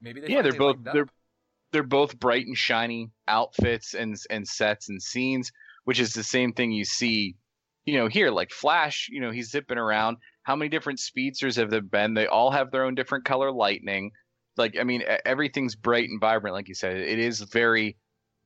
[0.00, 1.08] Maybe they yeah, they're both they're
[1.72, 5.50] they're both bright and shiny outfits and and sets and scenes,
[5.84, 7.36] which is the same thing you see,
[7.86, 9.08] you know, here like Flash.
[9.10, 10.18] You know, he's zipping around.
[10.42, 12.14] How many different speedsters have there been?
[12.14, 14.12] They all have their own different color lightning.
[14.56, 16.96] Like, I mean, everything's bright and vibrant, like you said.
[16.96, 17.96] It is very,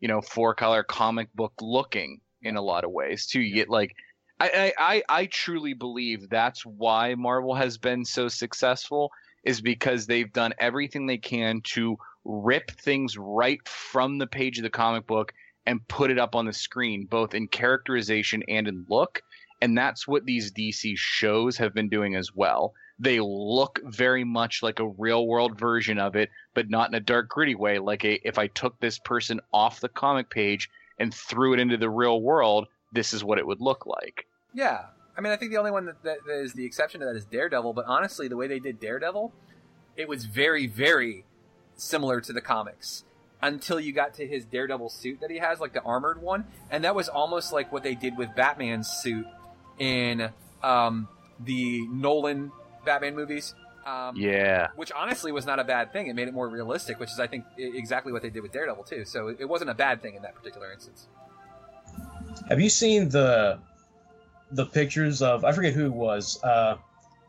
[0.01, 3.41] you know, four color comic book looking in a lot of ways too.
[3.41, 3.95] You get like.
[4.41, 9.11] I, I I truly believe that's why Marvel has been so successful
[9.43, 14.63] is because they've done everything they can to rip things right from the page of
[14.63, 15.33] the comic book
[15.69, 19.21] and put it up on the screen, both in characterization and in look.
[19.61, 22.73] And that's what these DC shows have been doing as well.
[22.99, 27.01] They look very much like a real world version of it, but not in a
[27.01, 27.79] dark, gritty way.
[27.79, 31.77] Like a, if I took this person off the comic page and threw it into
[31.77, 34.27] the real world, this is what it would look like.
[34.55, 34.87] Yeah.
[35.19, 37.17] I mean, I think the only one that, that, that is the exception to that
[37.17, 39.35] is Daredevil, but honestly, the way they did Daredevil,
[39.99, 41.27] it was very, very
[41.77, 43.05] similar to the comics
[43.41, 46.85] until you got to his Daredevil suit that he has, like the armored one, and
[46.85, 49.27] that was almost like what they did with Batman's suit
[49.79, 50.31] in
[50.63, 51.09] um,
[51.41, 52.53] the Nolan
[52.85, 53.55] Batman movies.
[53.87, 54.69] Um, Yeah.
[54.77, 56.09] Which honestly was not a bad thing.
[56.09, 58.85] It made it more realistic, which is, I think, exactly what they did with Daredevil,
[58.85, 59.05] too.
[59.05, 61.07] So it it wasn't a bad thing in that particular instance.
[62.49, 63.59] Have you seen the
[64.53, 66.43] the pictures of I forget who it was.
[66.43, 66.77] Uh,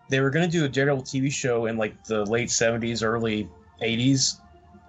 [0.09, 3.49] they were going to do a Daredevil TV show in like the late seventies, early
[3.81, 4.39] eighties,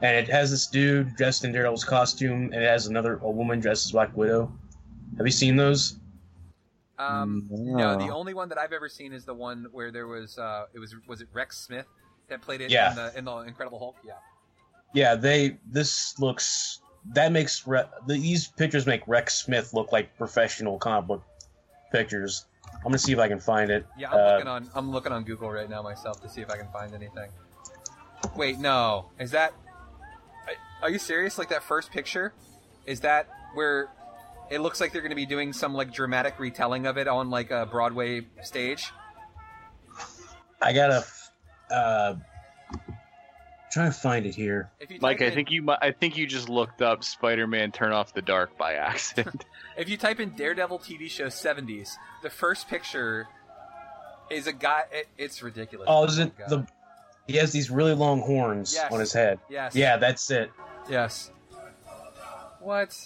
[0.02, 3.60] and it has this dude dressed in Daredevil's costume, and it has another a woman
[3.60, 4.52] dressed as Black Widow.
[5.18, 5.96] Have you seen those?
[6.98, 10.38] Um, no, the only one that I've ever seen is the one where there was
[10.38, 11.86] uh, it was was it Rex Smith
[12.28, 12.90] that played it Yeah.
[12.90, 13.96] in the in the Incredible Hulk.
[14.04, 14.12] Yeah,
[14.92, 15.58] Yeah, they.
[15.70, 16.80] This looks
[17.14, 21.22] that makes Re, these pictures make Rex Smith look like professional comic book
[21.90, 22.44] pictures.
[22.76, 23.86] I'm gonna see if I can find it.
[23.98, 24.10] yeah.
[24.10, 26.56] I'm Uh, looking on I'm looking on Google right now myself to see if I
[26.58, 27.30] can find anything.
[28.36, 29.54] Wait, no, is that?
[30.82, 31.38] Are you serious?
[31.38, 32.32] Like that first picture,
[32.86, 33.88] is that where
[34.50, 37.30] it looks like they're going to be doing some like dramatic retelling of it on
[37.30, 38.90] like a Broadway stage?
[40.62, 41.04] I gotta
[41.70, 42.14] uh,
[43.72, 44.70] try to find it here.
[45.00, 48.20] Mike, I think you mu- I think you just looked up Spider-Man Turn Off the
[48.22, 49.44] Dark by accident.
[49.76, 53.28] If you type in Daredevil TV show 70s, the first picture
[54.28, 54.82] is a guy.
[54.92, 55.86] It, it's ridiculous.
[55.88, 56.66] Oh, is it my God.
[56.66, 57.32] the?
[57.32, 58.92] He has these really long horns Yes.
[58.92, 59.38] on his head.
[59.48, 59.74] Yes.
[59.74, 60.50] Yeah, that's it.
[60.88, 61.30] Yes.
[62.60, 62.96] What?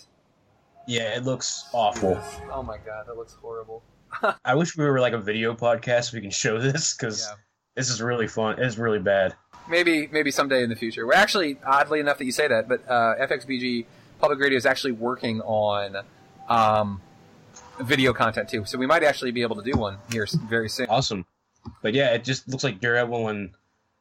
[0.86, 2.20] Yeah, it looks awful.
[2.52, 3.82] Oh my god, that looks horrible.
[4.44, 6.10] I wish we were like a video podcast.
[6.10, 7.28] So we can show this because
[7.74, 8.56] this is really fun.
[8.58, 9.34] It's really bad.
[9.68, 11.06] Maybe, maybe someday in the future.
[11.06, 13.86] We're actually, oddly enough, that you say that, but uh, FXBG
[14.18, 16.04] Public Radio is actually working on
[16.48, 17.00] um,
[17.80, 20.86] video content too, so we might actually be able to do one here very soon.
[20.90, 21.24] Awesome.
[21.80, 23.52] But yeah, it just looks like Daredevil and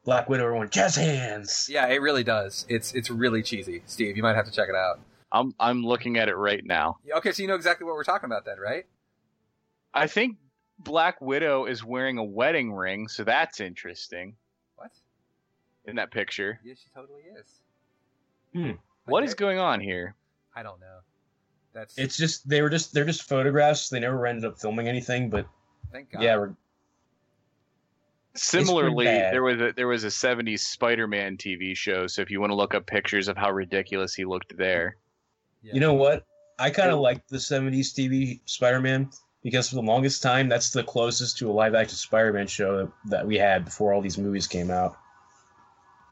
[0.04, 1.66] Black Widow are going jazz hands.
[1.70, 2.66] Yeah, it really does.
[2.68, 4.16] It's it's really cheesy, Steve.
[4.16, 5.00] You might have to check it out.
[5.32, 6.98] I'm I'm looking at it right now.
[7.16, 8.86] Okay, so you know exactly what we're talking about, then, right?
[9.92, 10.36] I think
[10.78, 14.36] Black Widow is wearing a wedding ring, so that's interesting.
[14.76, 14.90] What?
[15.86, 16.60] In that picture.
[16.64, 17.46] Yeah, she totally is.
[18.52, 18.70] Hmm.
[19.06, 20.14] What is going on here?
[20.54, 20.98] I don't know.
[21.72, 23.88] That's It's just they were just they're just photographs.
[23.88, 25.30] They never ended up filming anything.
[25.30, 25.46] But
[25.92, 26.22] thank God.
[26.22, 26.54] yeah, we're,
[28.36, 32.06] Similarly, there was a there was a '70s Spider-Man TV show.
[32.06, 34.96] So if you want to look up pictures of how ridiculous he looked there,
[35.62, 36.24] you know what?
[36.58, 37.02] I kind of oh.
[37.02, 39.10] liked the '70s TV Spider-Man
[39.42, 43.26] because for the longest time, that's the closest to a live-action Spider-Man show that, that
[43.26, 44.96] we had before all these movies came out.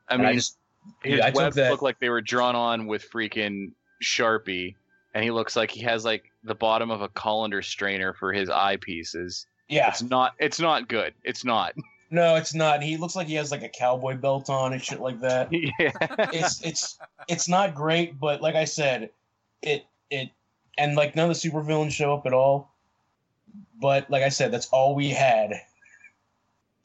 [0.09, 0.59] I And mean, I just
[1.03, 4.77] his I webs that- look like they were drawn on with freaking Sharpie,
[5.15, 8.49] and he looks like he has like the bottom of a colander strainer for his
[8.49, 9.47] eyepieces.
[9.69, 9.89] Yeah.
[9.89, 10.35] it's not.
[10.39, 11.15] It's not good.
[11.25, 11.75] It's not.
[12.13, 12.83] No, it's not.
[12.83, 15.49] He looks like he has like a cowboy belt on and shit like that.
[15.53, 15.93] yeah.
[16.31, 19.09] It's it's it's not great, but like I said,
[19.63, 20.29] it it
[20.77, 22.71] and like none of the supervillains show up at all.
[23.81, 25.55] But like I said, that's all we had.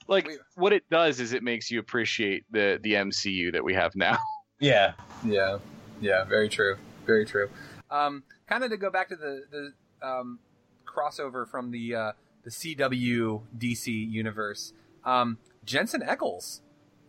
[0.07, 3.95] Like what it does is it makes you appreciate the the MCU that we have
[3.95, 4.17] now.
[4.59, 4.93] Yeah.
[5.23, 5.59] Yeah,
[6.01, 7.47] yeah, very true, very true.
[7.91, 10.39] Um, kind of to go back to the the um,
[10.83, 12.11] crossover from the uh,
[12.43, 14.73] the CW DC universe.
[15.03, 16.61] Um, Jensen Ackles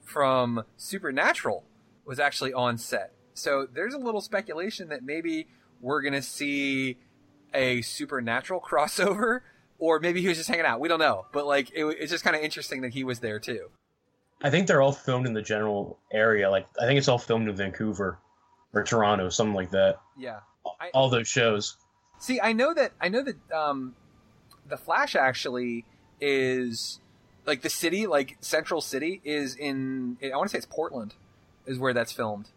[0.03, 1.64] from Supernatural
[2.05, 5.47] was actually on set, so there's a little speculation that maybe
[5.80, 6.97] we're gonna see
[7.55, 9.41] a supernatural crossover,
[9.78, 10.80] or maybe he was just hanging out.
[10.80, 13.39] We don't know, but like it, it's just kind of interesting that he was there
[13.39, 13.68] too.
[14.43, 16.51] I think they're all filmed in the general area.
[16.51, 18.18] Like I think it's all filmed in Vancouver
[18.72, 19.99] or Toronto, something like that.
[20.16, 20.41] Yeah,
[20.80, 21.76] I, all those shows.
[22.18, 23.95] See, I know that I know that um,
[24.68, 25.84] the Flash actually
[26.20, 27.01] is
[27.49, 30.18] like the city, like Central City, is in.
[30.22, 31.14] I want to say it's Portland,
[31.66, 32.51] is where that's filmed.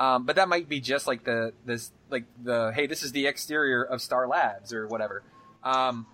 [0.00, 3.26] Um, but that might be just like the this like the hey, this is the
[3.26, 5.22] exterior of Star Labs or whatever.
[5.62, 6.06] Um,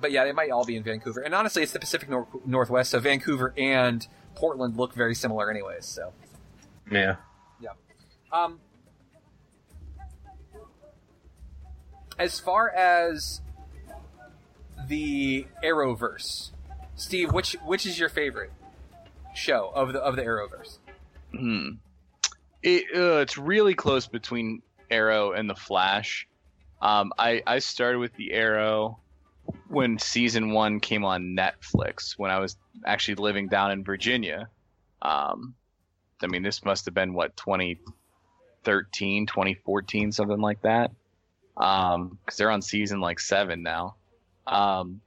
[0.00, 1.20] but yeah, they might all be in Vancouver.
[1.20, 5.84] And honestly, it's the Pacific Nor- Northwest, so Vancouver and Portland look very similar, anyways.
[5.84, 6.14] So
[6.90, 7.16] yeah,
[7.60, 7.70] yeah.
[8.32, 8.58] Um,
[12.18, 13.42] as far as
[14.88, 16.52] the Arrowverse,
[16.96, 18.50] Steve, which which is your favorite
[19.34, 20.78] show of the of the Arrowverse?
[21.32, 21.68] Hmm.
[22.62, 26.26] It, uh, it's really close between Arrow and the Flash.
[26.80, 28.98] Um, I I started with the Arrow
[29.68, 34.48] when season one came on Netflix when I was actually living down in Virginia.
[35.02, 35.54] Um,
[36.22, 40.90] I mean, this must have been what 2013, 2014, something like that.
[41.56, 43.96] Um, because they're on season like seven now.
[44.46, 45.00] Um,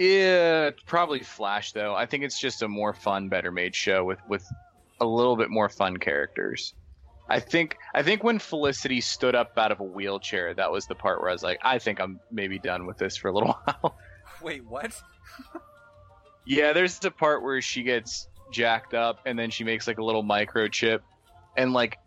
[0.00, 1.94] yeah, probably Flash though.
[1.94, 4.42] I think it's just a more fun, better made show with with
[4.98, 6.72] a little bit more fun characters.
[7.28, 10.94] I think I think when Felicity stood up out of a wheelchair, that was the
[10.94, 13.58] part where I was like, I think I'm maybe done with this for a little
[13.64, 13.98] while.
[14.40, 14.90] Wait, what?
[16.46, 20.04] yeah, there's the part where she gets jacked up and then she makes like a
[20.04, 21.00] little microchip
[21.58, 21.98] and like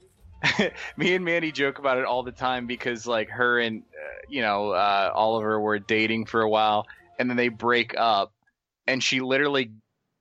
[0.98, 4.41] me and Mandy joke about it all the time because like her and uh, you
[4.41, 6.88] know uh, Oliver were dating for a while
[7.24, 8.34] and then they break up
[8.86, 9.71] and she literally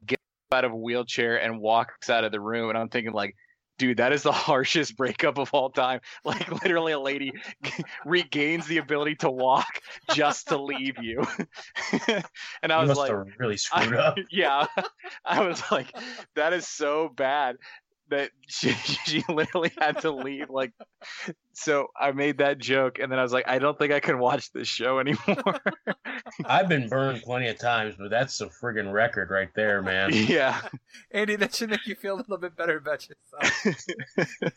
[0.07, 0.23] gets
[0.53, 3.35] out of a wheelchair and walks out of the room and I'm thinking like
[3.77, 5.99] dude that is the harshest breakup of all time.
[6.25, 7.33] Like literally a lady
[8.05, 9.81] regains the ability to walk
[10.15, 11.25] just to leave you.
[12.63, 14.19] And I You was must like really screwed I- up.
[14.31, 14.67] yeah.
[15.25, 15.93] I was like
[16.37, 17.57] that is so bad
[18.13, 18.71] that she,
[19.05, 20.73] she literally had to leave like
[21.53, 24.19] so I made that joke and then I was like I don't think I can
[24.19, 25.61] watch this show anymore
[26.45, 30.11] I've been burned plenty of times, but that's a friggin' record right there, man.
[30.13, 30.61] yeah
[31.11, 34.53] Andy, that should make you feel a little bit better about yourself.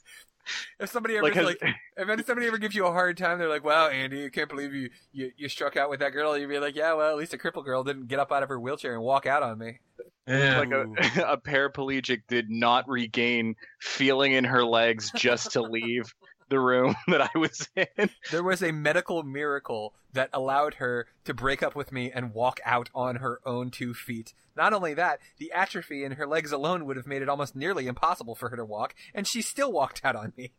[0.79, 1.61] if somebody ever Like, has- like,
[1.97, 4.73] if somebody ever gives you a hard time, they're like, "Wow, Andy, I can't believe
[4.73, 7.33] you, you you struck out with that girl." You'd be like, "Yeah, well, at least
[7.33, 9.79] a crippled girl didn't get up out of her wheelchair and walk out on me."
[10.27, 10.81] like a,
[11.33, 16.13] a paraplegic did not regain feeling in her legs just to leave
[16.49, 18.09] the room that I was in.
[18.31, 22.59] There was a medical miracle that allowed her to break up with me and walk
[22.65, 24.33] out on her own two feet.
[24.55, 27.87] Not only that, the atrophy in her legs alone would have made it almost nearly
[27.87, 30.51] impossible for her to walk, and she still walked out on me.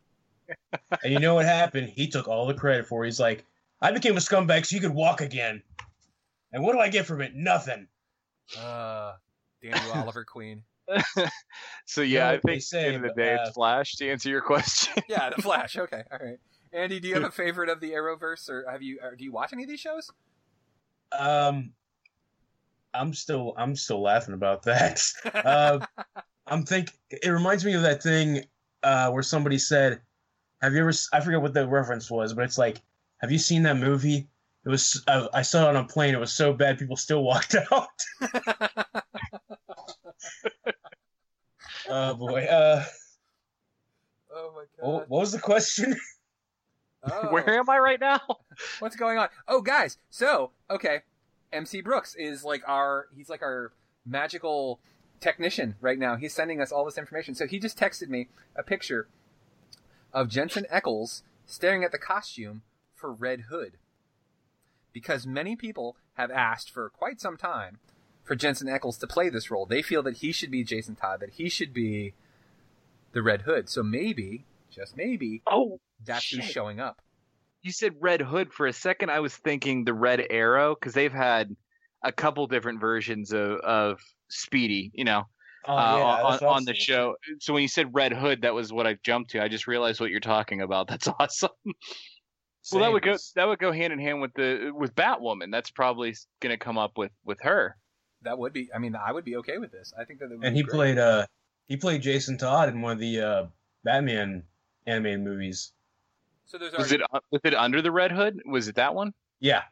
[1.03, 1.89] And you know what happened?
[1.89, 3.07] He took all the credit for it.
[3.07, 3.43] He's like,
[3.81, 5.61] I became a scumbag so you could walk again.
[6.53, 7.35] And what do I get from it?
[7.35, 7.87] Nothing.
[8.57, 9.13] Uh,
[9.61, 10.63] damn you, Oliver Queen.
[11.85, 13.95] So You yeah, I think say, at the end of the day, uh, it's Flash
[13.95, 15.01] to answer your question.
[15.07, 15.77] Yeah, the Flash.
[15.77, 16.37] Okay, all right.
[16.73, 18.99] Andy, do you have a favorite of the Arrowverse, or have you?
[19.01, 20.11] Or do you watch any of these shows?
[21.17, 21.71] Um,
[22.93, 25.01] I'm still I'm still laughing about that.
[25.33, 25.79] Uh,
[26.45, 28.43] I'm think it reminds me of that thing
[28.83, 30.01] uh, where somebody said,
[30.61, 32.81] "Have you ever?" s- I forget what the reference was, but it's like,
[33.21, 34.27] "Have you seen that movie?"
[34.65, 36.13] It was uh, I saw it on a plane.
[36.13, 37.87] It was so bad people still walked out.
[41.89, 42.43] Oh boy.
[42.43, 42.83] Uh,
[44.33, 45.95] Oh my what, what was the question?
[47.09, 47.29] Oh.
[47.29, 48.19] Where am I right now?
[48.79, 49.29] What's going on?
[49.47, 49.97] Oh, guys.
[50.09, 51.03] So, okay,
[51.53, 53.71] MC Brooks is like our he's like our
[54.05, 54.79] magical
[55.21, 56.15] technician right now.
[56.15, 57.35] He's sending us all this information.
[57.35, 58.27] So he just texted me
[58.57, 59.07] a picture
[60.11, 62.63] of Jensen Ackles staring at the costume
[62.93, 63.73] for Red Hood.
[64.91, 67.77] Because many people have asked for quite some time
[68.27, 69.65] for Jensen Ackles to play this role.
[69.65, 72.13] They feel that he should be Jason Todd, that he should be
[73.13, 73.69] the Red Hood.
[73.69, 77.01] So maybe, just maybe, oh, that's who's showing up.
[77.63, 79.09] You said Red Hood for a second.
[79.09, 81.55] I was thinking the Red Arrow because they've had
[82.03, 83.99] a couple different versions of, of
[84.29, 85.25] Speedy, you know,
[85.67, 87.15] Oh, uh, yeah, on, that's what I was on the show.
[87.39, 89.43] So when you said Red Hood, that was what I jumped to.
[89.43, 90.87] I just realized what you're talking about.
[90.87, 91.49] That's awesome.
[92.71, 95.51] well, that would go that would go hand in hand with the with Batwoman.
[95.51, 97.75] That's probably going to come up with with her.
[98.23, 98.69] That would be.
[98.73, 99.93] I mean, I would be okay with this.
[99.97, 100.29] I think that.
[100.29, 100.73] Would and be he great.
[100.75, 101.25] played uh
[101.67, 103.45] he played Jason Todd in one of the uh
[103.83, 104.43] Batman
[104.85, 105.71] animated movies.
[106.45, 108.41] So there's Was already, it was it under the Red Hood?
[108.45, 109.13] Was it that one?
[109.39, 109.63] Yeah.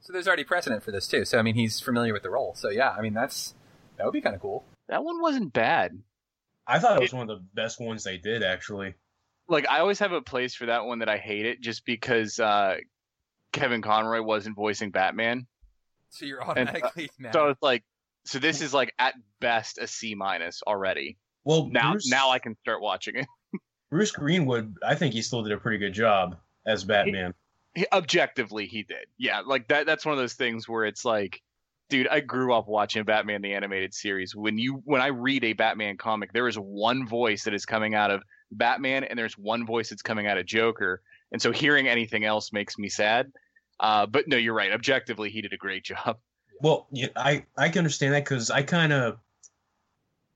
[0.00, 1.24] so there's already precedent for this too.
[1.24, 2.54] So I mean, he's familiar with the role.
[2.54, 3.54] So yeah, I mean that's
[3.96, 4.64] that would be kind of cool.
[4.88, 5.98] That one wasn't bad.
[6.66, 8.94] I thought it was one of the best ones they did actually.
[9.48, 12.40] like I always have a place for that one that I hate it just because
[12.40, 12.76] uh,
[13.52, 15.46] Kevin Conroy wasn't voicing Batman.
[16.12, 17.10] So you're And, uh, automatically.
[17.32, 17.82] So it's like,
[18.24, 21.18] so this is like at best a C minus already.
[21.44, 23.26] Well, now Bruce- now I can start watching it.
[23.90, 26.36] Bruce Greenwood, I think he still did a pretty good job
[26.66, 27.34] as Batman.
[27.74, 29.06] He- objectively, he did.
[29.18, 29.86] Yeah, like that.
[29.86, 31.42] That's one of those things where it's like,
[31.88, 34.36] dude, I grew up watching Batman the animated series.
[34.36, 37.94] When you when I read a Batman comic, there is one voice that is coming
[37.94, 41.02] out of Batman, and there's one voice that's coming out of Joker.
[41.32, 43.32] And so hearing anything else makes me sad.
[43.80, 44.72] Uh, but no, you're right.
[44.72, 46.18] Objectively, he did a great job.
[46.60, 49.18] Well, yeah, I I can understand that because I kind of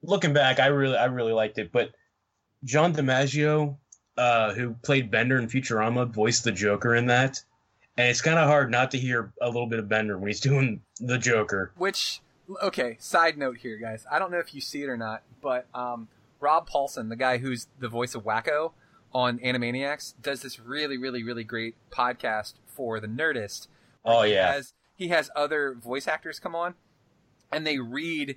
[0.03, 1.71] looking back, I really I really liked it.
[1.71, 1.91] But
[2.65, 3.77] John DiMaggio,
[4.17, 7.43] uh, who played Bender in Futurama, voiced the Joker in that,
[7.97, 10.41] and it's kind of hard not to hear a little bit of Bender when he's
[10.51, 11.73] doing the Joker.
[11.77, 12.21] Which,
[12.63, 14.07] okay, side note here, guys.
[14.11, 16.09] I don't know if you see it or not, but um,
[16.41, 18.73] Rob Paulsen, the guy who's the voice of Wakko
[19.13, 23.69] on Animaniacs, does this really, really, really great podcast for the Nerdist.
[24.05, 24.53] Oh, he yeah.
[24.53, 26.75] has, he has other voice actors come on,
[27.51, 28.37] and they read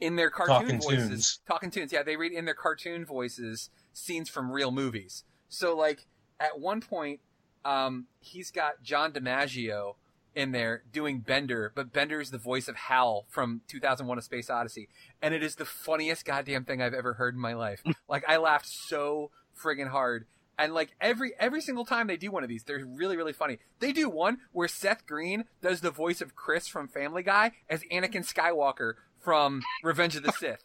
[0.00, 1.40] in their cartoon Talking voices, tunes.
[1.46, 1.92] talking tunes.
[1.92, 5.24] Yeah, they read in their cartoon voices scenes from real movies.
[5.48, 6.06] So, like
[6.40, 7.20] at one point,
[7.64, 9.94] um, he's got John DiMaggio
[10.34, 14.50] in there doing Bender, but Bender is the voice of Hal from 2001: A Space
[14.50, 14.88] Odyssey,
[15.22, 17.82] and it is the funniest goddamn thing I've ever heard in my life.
[18.08, 20.26] like I laughed so friggin' hard.
[20.58, 23.58] And like every every single time they do one of these, they're really really funny.
[23.80, 27.82] They do one where Seth Green does the voice of Chris from Family Guy as
[27.92, 30.62] Anakin Skywalker from Revenge of the Sith,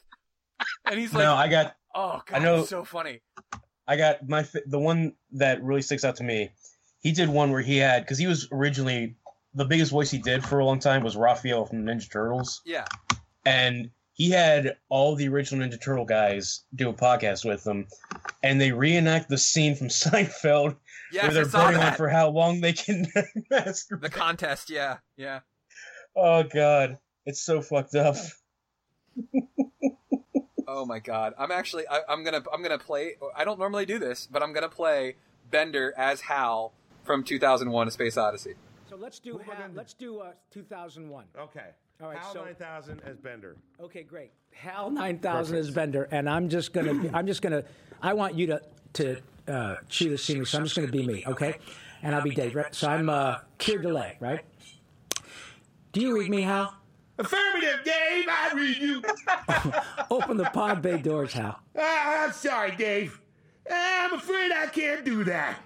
[0.85, 3.21] and he's like, no, I got "Oh god, I know- so funny."
[3.87, 6.51] I got my the one that really sticks out to me.
[7.01, 9.15] He did one where he had because he was originally
[9.53, 12.85] the biggest voice he did for a long time was Raphael from Ninja Turtles, Yeah,
[13.45, 13.89] and
[14.21, 17.87] he had all the original Ninja Turtle guys do a podcast with them,
[18.43, 20.75] and they reenact the scene from Seinfeld
[21.11, 23.07] Yes, where they're saw betting on for how long they can
[23.49, 23.97] master.
[23.99, 24.69] the contest.
[24.69, 25.39] Yeah, yeah.
[26.15, 28.15] Oh god, it's so fucked up.
[30.67, 33.17] Oh my god, I'm actually I, I'm gonna I'm gonna play.
[33.35, 35.15] I don't normally do this, but I'm gonna play
[35.49, 36.71] Bender as Hal
[37.03, 38.53] from 2001: A Space Odyssey.
[38.89, 41.25] So let's do Hal, let's do uh, 2001.
[41.37, 41.71] Okay.
[42.01, 43.57] All right, Hal so- 9000 as Bender.
[43.79, 44.31] Okay, great.
[44.53, 47.09] Hal 9000 is Bender, and I'm just gonna.
[47.13, 47.63] I'm just gonna.
[48.01, 48.61] I want you to
[48.93, 51.57] to uh, chew the scenery, so I'm just gonna be me, okay?
[52.03, 52.55] And I'll be Dave.
[52.55, 52.73] Right?
[52.73, 54.41] So I'm uh, Keir Dullea, right?
[55.93, 56.75] Do you read me, Hal?
[57.17, 58.25] Affirmative, Dave.
[58.27, 59.01] I read you.
[60.11, 61.59] Open the pod bay doors, Hal.
[61.77, 63.21] Ah, I'm sorry, Dave.
[63.71, 65.59] I'm afraid I can't do that.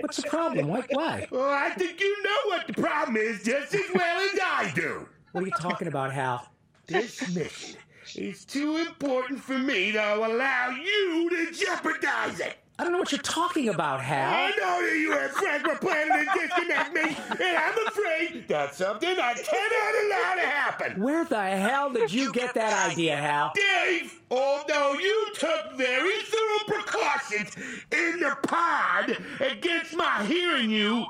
[0.00, 0.68] What's the problem?
[0.68, 0.82] Why?
[0.90, 1.28] Why?
[1.30, 5.06] Well, I think you know what the problem is just as well as I do.
[5.34, 6.46] What are you talking about, Hal?
[6.86, 7.76] This mission
[8.14, 12.58] is too important for me to allow you to jeopardize it.
[12.78, 14.32] I don't know what you're talking about, Hal.
[14.32, 18.76] I know that you and Frank were planning to disconnect me, and I'm afraid that's
[18.76, 21.02] something I cannot allow to happen.
[21.02, 23.50] Where the hell did you get that idea, Hal?
[23.56, 27.56] Dave, although you took very thorough precautions
[27.90, 31.06] in the pod against my hearing you,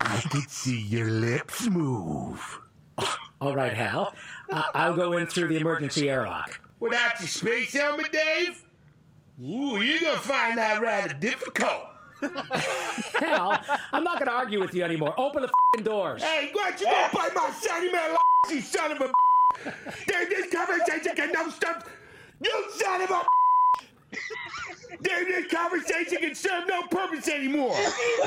[0.00, 2.58] I could see your lips move.
[3.40, 4.14] All right, Hal.
[4.50, 6.58] Uh, I'll go in through the emergency airlock.
[6.80, 8.64] Without your space helmet, Dave?
[9.44, 11.82] Ooh, you're gonna find that rather difficult.
[12.22, 15.12] Hal, I'm not going to argue with you anymore.
[15.18, 16.22] Open the fing doors.
[16.22, 18.16] Hey, what you gonna bite my shiny man
[18.50, 19.12] you son of a
[20.06, 21.86] Dave, this conversation can no stop.
[22.42, 23.22] You son of a
[25.02, 27.76] Dave, this conversation can serve no purpose anymore.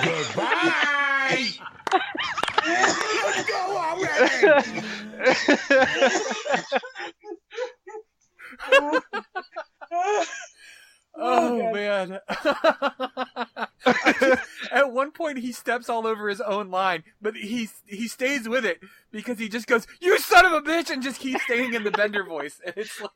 [0.03, 1.49] Goodbye.
[2.63, 3.77] Let's go
[8.71, 8.73] already.
[8.73, 9.01] Oh,
[11.19, 12.19] oh man!
[14.71, 18.65] At one point, he steps all over his own line, but he he stays with
[18.65, 18.79] it
[19.11, 21.91] because he just goes, "You son of a bitch!" and just keeps staying in the
[21.91, 22.59] Bender voice.
[22.65, 23.11] And it's like,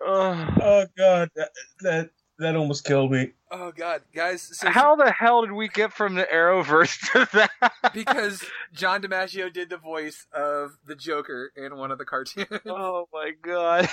[0.00, 3.32] Oh, oh god, that that, that almost killed me.
[3.50, 4.42] oh god, guys!
[4.42, 7.72] So How the hell did we get from the Arrowverse to that?
[7.94, 12.46] because John DiMaggio did the voice of the Joker in one of the cartoons.
[12.66, 13.88] Oh my god!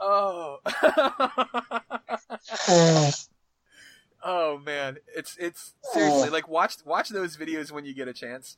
[0.00, 0.58] Oh.
[4.22, 8.56] oh man, it's it's seriously like watch watch those videos when you get a chance,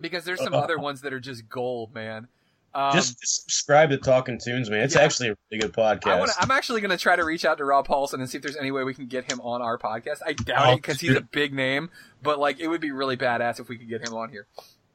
[0.00, 0.64] because there's some uh-huh.
[0.64, 2.28] other ones that are just gold, man.
[2.72, 4.82] Um, Just subscribe to Talking Toons, man.
[4.82, 5.02] It's yeah.
[5.02, 6.06] actually a really good podcast.
[6.06, 8.38] I wanna, I'm actually going to try to reach out to Rob Paulsen and see
[8.38, 10.18] if there's any way we can get him on our podcast.
[10.24, 11.90] I doubt Oh, it because he's a big name,
[12.22, 14.46] but like it would be really badass if we could get him on here.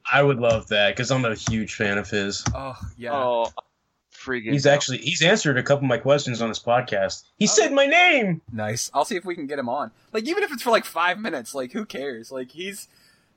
[0.10, 2.46] I would love that because I'm a huge fan of his.
[2.54, 3.14] Oh yeah.
[3.14, 3.52] Oh,
[4.14, 4.52] freaking.
[4.54, 7.24] He's actually he's answered a couple of my questions on his podcast.
[7.38, 8.42] He said my name.
[8.52, 8.90] Nice.
[8.94, 9.92] I'll see if we can get him on.
[10.14, 12.32] Like even if it's for like five minutes, like who cares?
[12.32, 12.88] Like he's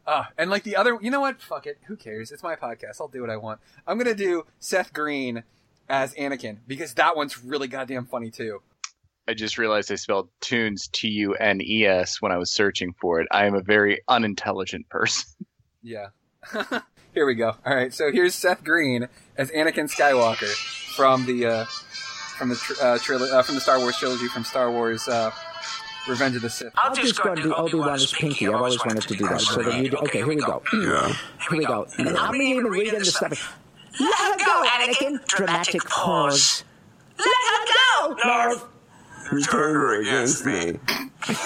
[0.09, 1.41] uh and like the other you know what?
[1.41, 1.79] Fuck it.
[1.87, 2.33] Who cares?
[2.33, 3.01] It's my podcast.
[3.01, 3.61] I'll do what I want.
[3.87, 5.45] I'm gonna do Seth Green
[5.89, 8.63] as Anakin because that one's really goddamn funny too.
[9.29, 12.95] I just realized I spelled tunes T U N E S when I was searching
[12.99, 13.29] for it.
[13.31, 15.29] I am a very unintelligent person.
[15.81, 16.09] Yeah.
[17.15, 17.55] Here we go.
[17.65, 20.53] All right, so here's Seth Green as Anakin Skywalker
[20.95, 22.99] from the uh, from the tr- uh,
[23.39, 25.31] uh, from the Star Wars trilogy from Star Wars uh,
[26.09, 26.73] Revenge of the Sith.
[26.77, 28.49] I'll just go and do Obi Wan as Pinky.
[28.49, 29.41] I've always wanted to do that.
[29.41, 30.63] So then you do, okay, here we go.
[30.73, 31.09] Yeah.
[31.49, 31.87] Here we go.
[31.99, 33.59] Let me even read in the stuff.
[34.01, 35.25] Let her go, Anakin.
[35.27, 36.65] Dramatic pause.
[37.19, 38.15] Let her go.
[38.25, 38.65] Narf.
[39.33, 40.79] You turned her against me.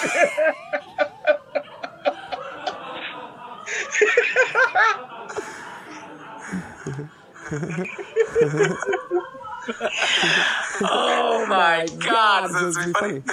[10.85, 13.23] Oh my God, this is funny.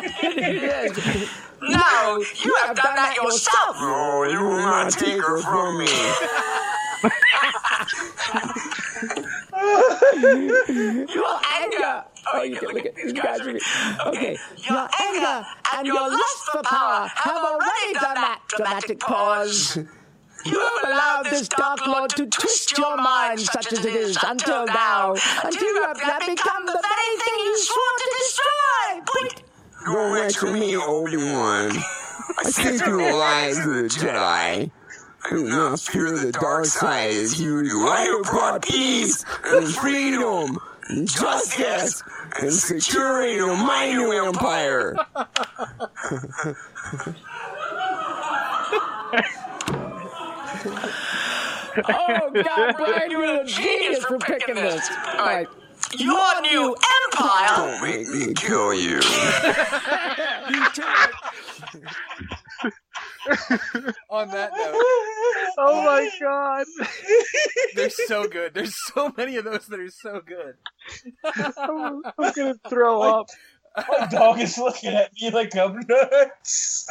[1.61, 3.75] No, you have done that yourself.
[3.79, 5.85] Oh, you will not take her from me.
[11.13, 12.03] Your anger.
[12.27, 13.41] Oh, oh you can look at these guys.
[14.07, 14.37] Okay,
[14.69, 18.41] your anger and your lust for power have already done that.
[18.47, 19.77] Dramatic pause.
[20.43, 24.65] You have allowed this Dark Lord to twist your mind, such as it is, until
[24.65, 25.13] now,
[25.43, 29.01] until you have become the very thing you swore to destroy.
[29.05, 29.43] Point.
[29.85, 31.71] Go away from me, Obi-Wan.
[32.37, 34.71] I see through the lies of the Jedi.
[35.23, 37.87] I do not fear the dark side as you do.
[37.87, 40.57] I have brought peace and freedom
[40.89, 42.03] and justice
[42.39, 44.95] and security to my new empire.
[51.87, 54.89] Oh, God, Brian, you're a genius for picking this.
[55.17, 55.47] All right.
[55.97, 56.75] Your new
[57.05, 57.55] empire!
[57.55, 58.99] Don't make me kill you.
[64.09, 66.65] On that note, oh my god,
[67.75, 68.53] they're so good.
[68.53, 70.55] There's so many of those that are so good.
[71.57, 73.29] I'm, I'm gonna throw up.
[73.77, 76.87] My dog is looking at me like I'm nuts.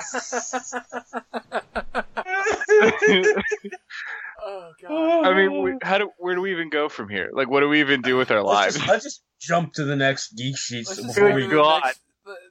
[4.45, 5.27] Oh god.
[5.27, 7.31] I mean, we, how do where do we even go from here?
[7.33, 8.77] Like, what do we even do with our Let's lives?
[8.77, 11.49] just, let's just jump to the next geek sheets Let's just before go we to
[11.49, 11.83] the God.
[11.85, 12.01] next-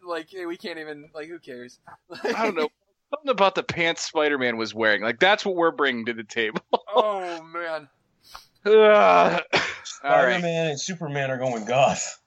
[0.05, 1.79] like we can't even like who cares?
[2.23, 2.69] I don't know.
[3.11, 5.01] Something about the pants Spider-Man was wearing.
[5.01, 6.61] Like, that's what we're bringing to the table.
[6.93, 7.87] oh man.
[8.65, 8.73] Ugh.
[8.73, 9.43] All right.
[9.83, 12.19] Spider-Man and Superman are going goth.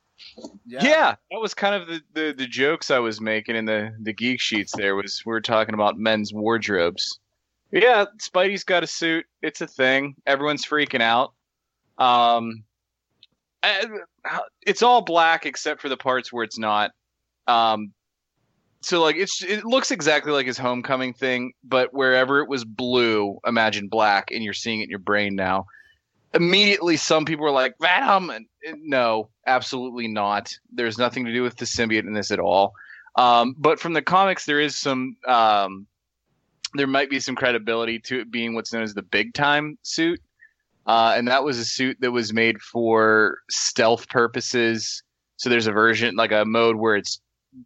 [0.66, 1.14] Yeah.
[1.30, 4.40] that was kind of the, the, the jokes I was making in the, the geek
[4.40, 4.72] sheets.
[4.74, 7.20] There was we were talking about men's wardrobes.
[7.72, 9.24] Yeah, Spidey's got a suit.
[9.40, 10.14] It's a thing.
[10.26, 11.32] Everyone's freaking out.
[11.98, 12.64] Um,
[13.62, 13.86] uh,
[14.66, 16.90] it's all black except for the parts where it's not.
[17.46, 17.92] Um,
[18.82, 23.38] so like it's it looks exactly like his homecoming thing, but wherever it was blue,
[23.46, 25.66] imagine black, and you're seeing it in your brain now.
[26.34, 28.32] Immediately, some people are like, "Venom."
[28.78, 30.52] No, absolutely not.
[30.72, 32.72] There's nothing to do with the symbiote in this at all.
[33.16, 35.16] Um, but from the comics, there is some.
[35.26, 35.86] Um,
[36.74, 40.20] there might be some credibility to it being what's known as the big time suit.
[40.86, 45.02] Uh, and that was a suit that was made for stealth purposes.
[45.36, 47.20] So there's a version, like a mode where it's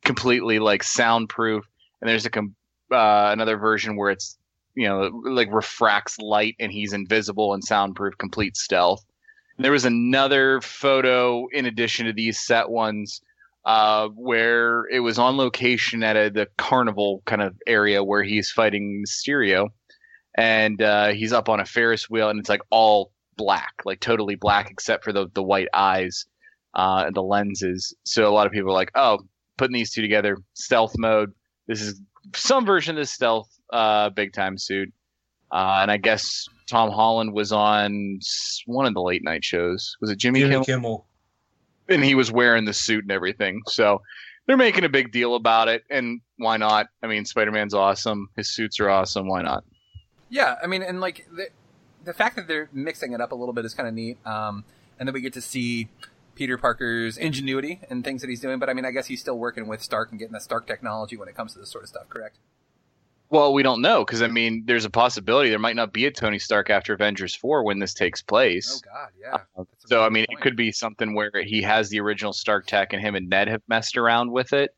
[0.04, 1.64] completely like soundproof,
[2.00, 2.54] and there's a com-
[2.90, 4.36] uh, another version where it's
[4.74, 9.04] you know like refracts light and he's invisible and soundproof, complete stealth.
[9.56, 13.22] And there was another photo in addition to these set ones
[13.66, 18.50] uh, where it was on location at a, the carnival kind of area where he's
[18.50, 19.70] fighting Mysterio,
[20.36, 24.36] and uh, he's up on a Ferris wheel, and it's like all black, like totally
[24.36, 26.26] black except for the the white eyes
[26.74, 27.92] uh, and the lenses.
[28.04, 29.18] So a lot of people are like, oh,
[29.58, 31.32] putting these two together, stealth mode.
[31.66, 32.00] This is
[32.36, 34.92] some version of the stealth uh, big time suit,
[35.50, 38.20] uh, and I guess Tom Holland was on
[38.66, 39.96] one of the late night shows.
[40.00, 40.64] Was it Jimmy, Jimmy Kimmel?
[40.64, 41.06] Kimmel.
[41.88, 43.62] And he was wearing the suit and everything.
[43.68, 44.02] So
[44.46, 46.86] they're making a big deal about it, and why not?
[47.02, 48.28] I mean, Spider Man's awesome.
[48.36, 49.28] His suits are awesome.
[49.28, 49.64] Why not?
[50.28, 51.48] Yeah, I mean, and like the
[52.04, 54.18] the fact that they're mixing it up a little bit is kind of neat.
[54.24, 54.64] Um,
[54.98, 55.88] and then we get to see
[56.34, 58.58] Peter Parker's ingenuity and things that he's doing.
[58.58, 61.16] But I mean, I guess he's still working with Stark and getting the Stark technology
[61.16, 62.08] when it comes to this sort of stuff.
[62.08, 62.38] Correct?
[63.28, 66.10] Well, we don't know because I mean, there's a possibility there might not be a
[66.10, 68.82] Tony Stark after Avengers Four when this takes place.
[68.84, 69.64] Oh God, yeah.
[69.86, 73.02] So I mean, it could be something where he has the original Stark tech, and
[73.02, 74.74] him and Ned have messed around with it.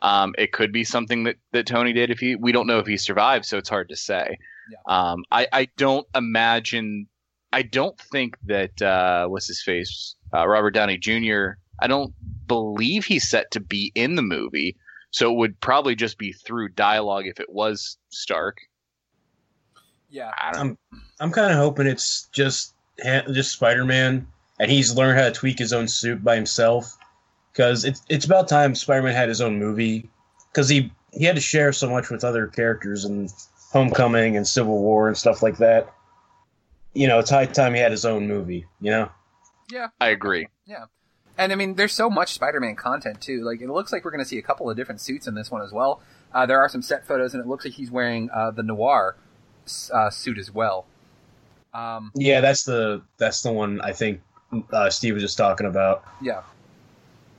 [0.00, 2.10] Um, it could be something that, that Tony did.
[2.10, 4.38] If he, we don't know if he survived, so it's hard to say.
[4.86, 7.08] Um, I, I don't imagine
[7.52, 11.52] I don't think that uh, what's his face, uh, Robert Downey Jr.
[11.80, 12.12] I don't
[12.46, 14.76] believe he's set to be in the movie,
[15.10, 18.58] so it would probably just be through dialogue if it was Stark.
[20.10, 20.78] Yeah, I'm
[21.20, 24.26] I'm kind of hoping it's just ha- just Spider Man,
[24.58, 26.96] and he's learned how to tweak his own suit by himself.
[27.52, 30.08] Because it's it's about time Spider Man had his own movie.
[30.50, 33.28] Because he he had to share so much with other characters in
[33.72, 35.92] Homecoming and Civil War and stuff like that.
[36.94, 38.66] You know, it's high time he had his own movie.
[38.80, 39.10] You know.
[39.70, 40.48] Yeah, I agree.
[40.66, 40.86] Yeah.
[41.38, 43.44] And I mean, there's so much Spider-Man content too.
[43.44, 45.50] Like, it looks like we're going to see a couple of different suits in this
[45.50, 46.00] one as well.
[46.34, 49.16] Uh, there are some set photos, and it looks like he's wearing uh, the noir
[49.94, 50.84] uh, suit as well.
[51.72, 54.20] Um, Yeah, that's the that's the one I think
[54.72, 56.02] uh, Steve was just talking about.
[56.20, 56.42] yeah,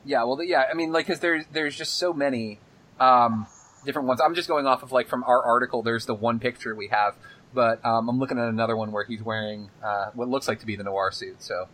[0.05, 0.23] yeah.
[0.23, 0.63] Well, yeah.
[0.71, 2.59] I mean, like, because there's there's just so many
[2.99, 3.47] um,
[3.85, 4.21] different ones.
[4.21, 5.81] I'm just going off of like from our article.
[5.81, 7.15] There's the one picture we have,
[7.53, 10.65] but um, I'm looking at another one where he's wearing uh, what looks like to
[10.65, 11.41] be the noir suit.
[11.43, 11.67] So,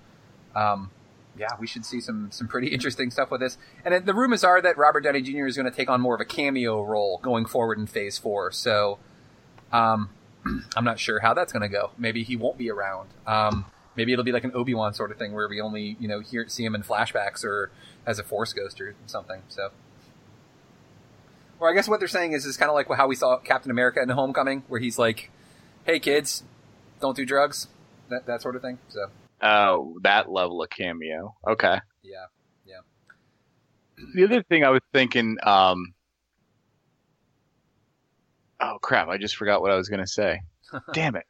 [0.56, 0.90] um,
[1.38, 3.58] yeah, we should see some some pretty interesting stuff with this.
[3.84, 5.46] And the rumors are that Robert Downey Jr.
[5.46, 8.52] is going to take on more of a cameo role going forward in Phase Four.
[8.52, 9.00] So,
[9.72, 10.10] um,
[10.76, 11.92] I'm not sure how that's going to go.
[11.98, 13.10] Maybe he won't be around.
[13.28, 13.66] Um,
[13.96, 16.20] maybe it'll be like an Obi Wan sort of thing where we only you know
[16.20, 17.72] hear see him in flashbacks or
[18.06, 19.42] as a Force ghost or something.
[19.50, 19.72] So.
[21.58, 23.72] Or I guess what they're saying is is kind of like how we saw Captain
[23.72, 25.32] America in Homecoming, where he's like,
[25.86, 26.44] "Hey kids,
[27.00, 27.68] don't do drugs,"
[28.10, 28.78] that that sort of thing.
[28.90, 29.10] So
[29.42, 31.36] Oh, that level of cameo.
[31.48, 31.80] Okay.
[32.04, 32.26] yeah,
[32.66, 32.80] yeah.
[34.14, 35.94] The other thing I was thinking, um,
[38.60, 40.42] oh crap, I just forgot what I was gonna say.
[40.94, 41.26] Damn it.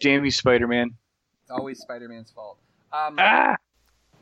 [0.00, 0.96] Jamie Spider Man.
[1.42, 2.58] It's always Spider-Man's fault.
[2.92, 3.56] Um, Ah!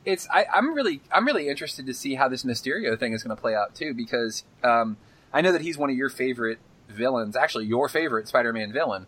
[0.05, 3.37] It's I, I'm really I'm really interested to see how this Mysterio thing is going
[3.37, 4.97] to play out too because um,
[5.33, 6.59] I know that he's one of your favorite
[6.89, 9.07] villains, actually your favorite Spider-Man villain,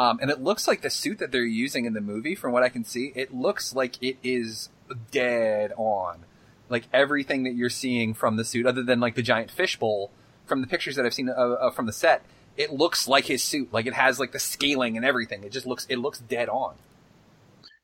[0.00, 2.62] um, and it looks like the suit that they're using in the movie, from what
[2.62, 4.70] I can see, it looks like it is
[5.10, 6.24] dead on,
[6.70, 10.10] like everything that you're seeing from the suit, other than like the giant fishbowl
[10.46, 12.22] from the pictures that I've seen uh, uh, from the set.
[12.56, 15.44] It looks like his suit, like it has like the scaling and everything.
[15.44, 16.76] It just looks it looks dead on.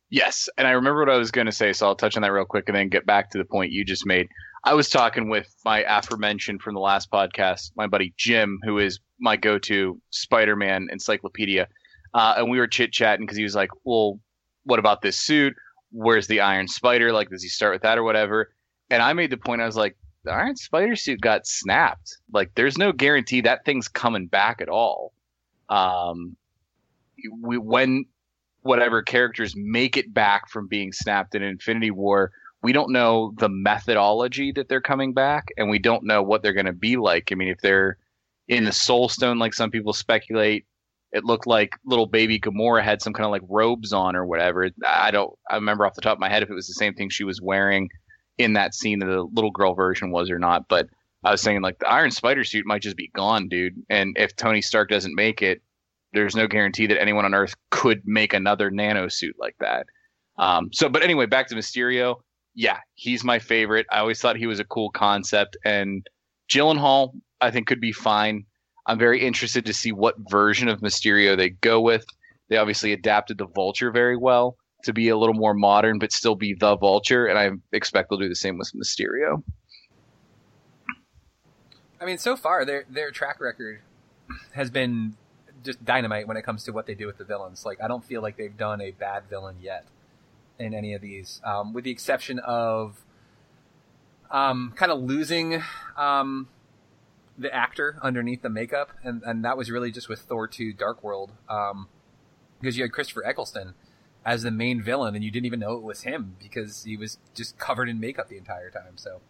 [0.09, 2.33] Yes, and I remember what I was going to say, so I'll touch on that
[2.33, 4.29] real quick and then get back to the point you just made.
[4.65, 9.01] I was talking with my aforementioned from the last podcast, my buddy Jim, who is
[9.21, 11.69] my go-to Spider-Man encyclopedia,
[12.15, 14.21] uh, and we were chit-chatting because he was like, "Well,
[14.65, 15.55] what about this suit?
[15.93, 17.13] Where's the Iron Spider?
[17.13, 18.53] Like, does he start with that or whatever?"
[18.91, 19.63] And I made the point.
[19.63, 22.19] I was like, "The Iron Spider suit got snapped.
[22.33, 25.13] Like, there's no guarantee that thing's coming back at all."
[25.69, 26.37] Um,
[27.41, 28.05] we when
[28.63, 32.33] whatever characters make it back from being snapped in Infinity War,
[32.63, 36.53] we don't know the methodology that they're coming back, and we don't know what they're
[36.53, 37.31] going to be like.
[37.31, 37.97] I mean, if they're
[38.49, 40.67] in the Soul Stone, like some people speculate,
[41.13, 44.71] it looked like little baby Gamora had some kind of like robes on or whatever.
[44.87, 45.33] I don't.
[45.51, 47.25] I remember off the top of my head if it was the same thing she
[47.25, 47.89] was wearing
[48.39, 50.69] in that scene that the little girl version was or not.
[50.69, 50.89] But
[51.25, 53.75] I was saying like the Iron Spider suit might just be gone, dude.
[53.89, 55.63] And if Tony Stark doesn't make it,
[56.13, 59.87] there's no guarantee that anyone on Earth could make another nano suit like that.
[60.39, 62.17] Um, so, but anyway, back to Mysterio.
[62.55, 63.87] Yeah, he's my favorite.
[63.91, 66.07] I always thought he was a cool concept, and
[66.51, 68.47] Gyllenhaal I think could be fine.
[68.87, 72.07] I'm very interested to see what version of Mysterio they go with.
[72.49, 76.37] They obviously adapted the Vulture very well to be a little more modern, but still
[76.37, 79.43] be the Vulture, and I expect they'll do the same with Mysterio.
[82.01, 83.81] I mean, so far their their track record
[84.53, 85.17] has been
[85.65, 87.65] just dynamite when it comes to what they do with the villains.
[87.65, 89.87] Like, I don't feel like they've done a bad villain yet
[90.59, 93.05] in any of these, um, with the exception of
[94.31, 95.63] um, kind of losing
[95.97, 96.49] um,
[97.39, 101.03] the actor underneath the makeup, and and that was really just with Thor 2 Dark
[101.03, 101.89] World, um,
[102.61, 103.75] because you had Christopher Eccleston
[104.25, 107.19] as the main villain, and you didn't even know it was him because he was
[107.35, 108.97] just covered in makeup the entire time.
[108.97, 109.21] So.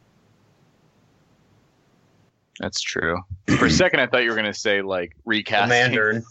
[2.59, 3.20] That's true.
[3.59, 5.68] For a second, I thought you were going to say like recasting.
[5.68, 6.24] Mandarin.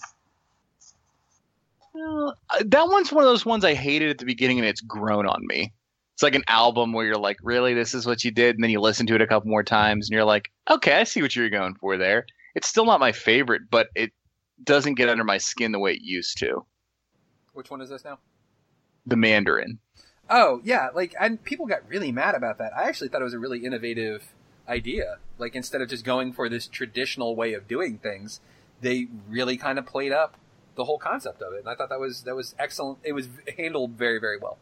[1.93, 4.81] Well, uh, that one's one of those ones I hated at the beginning, and it's
[4.81, 5.71] grown on me.
[6.15, 8.71] It's like an album where you're like, really, this is what you did, and then
[8.71, 11.35] you listen to it a couple more times, and you're like, okay, I see what
[11.35, 12.25] you're going for there.
[12.55, 14.13] It's still not my favorite, but it
[14.63, 16.65] doesn't get under my skin the way it used to.
[17.51, 18.19] Which one is this now?
[19.05, 19.79] The Mandarin.
[20.29, 22.71] Oh yeah, like and people got really mad about that.
[22.73, 24.33] I actually thought it was a really innovative
[24.69, 25.17] idea.
[25.37, 28.39] Like instead of just going for this traditional way of doing things,
[28.79, 30.37] they really kind of played up
[30.75, 31.59] the whole concept of it.
[31.59, 32.99] And I thought that was that was excellent.
[33.03, 34.57] It was handled very very well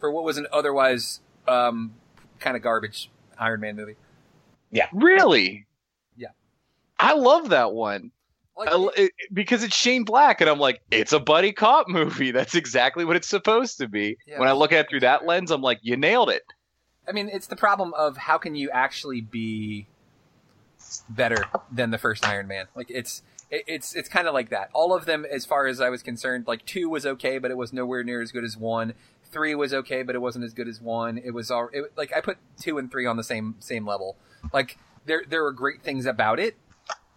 [0.00, 1.94] for what was an otherwise um,
[2.38, 3.96] kind of garbage Iron Man movie.
[4.70, 4.86] Yeah.
[4.92, 5.66] Really?
[6.16, 6.28] Yeah.
[6.98, 8.10] I love that one.
[8.58, 12.30] I- it- because it's Shane Black, and I'm like, it's a buddy cop movie.
[12.32, 14.16] That's exactly what it's supposed to be.
[14.26, 14.38] Yeah.
[14.38, 16.42] when I look at it through that lens, I'm like, you nailed it.
[17.08, 19.86] I mean, it's the problem of how can you actually be
[21.08, 22.66] better than the first Iron Man?
[22.74, 24.70] Like it's it, it's it's kind of like that.
[24.72, 27.56] All of them, as far as I was concerned, like two was okay, but it
[27.56, 28.94] was nowhere near as good as one.
[29.24, 31.18] Three was okay, but it wasn't as good as one.
[31.18, 34.16] It was all it, like I put two and three on the same same level.
[34.52, 36.56] Like there there were great things about it,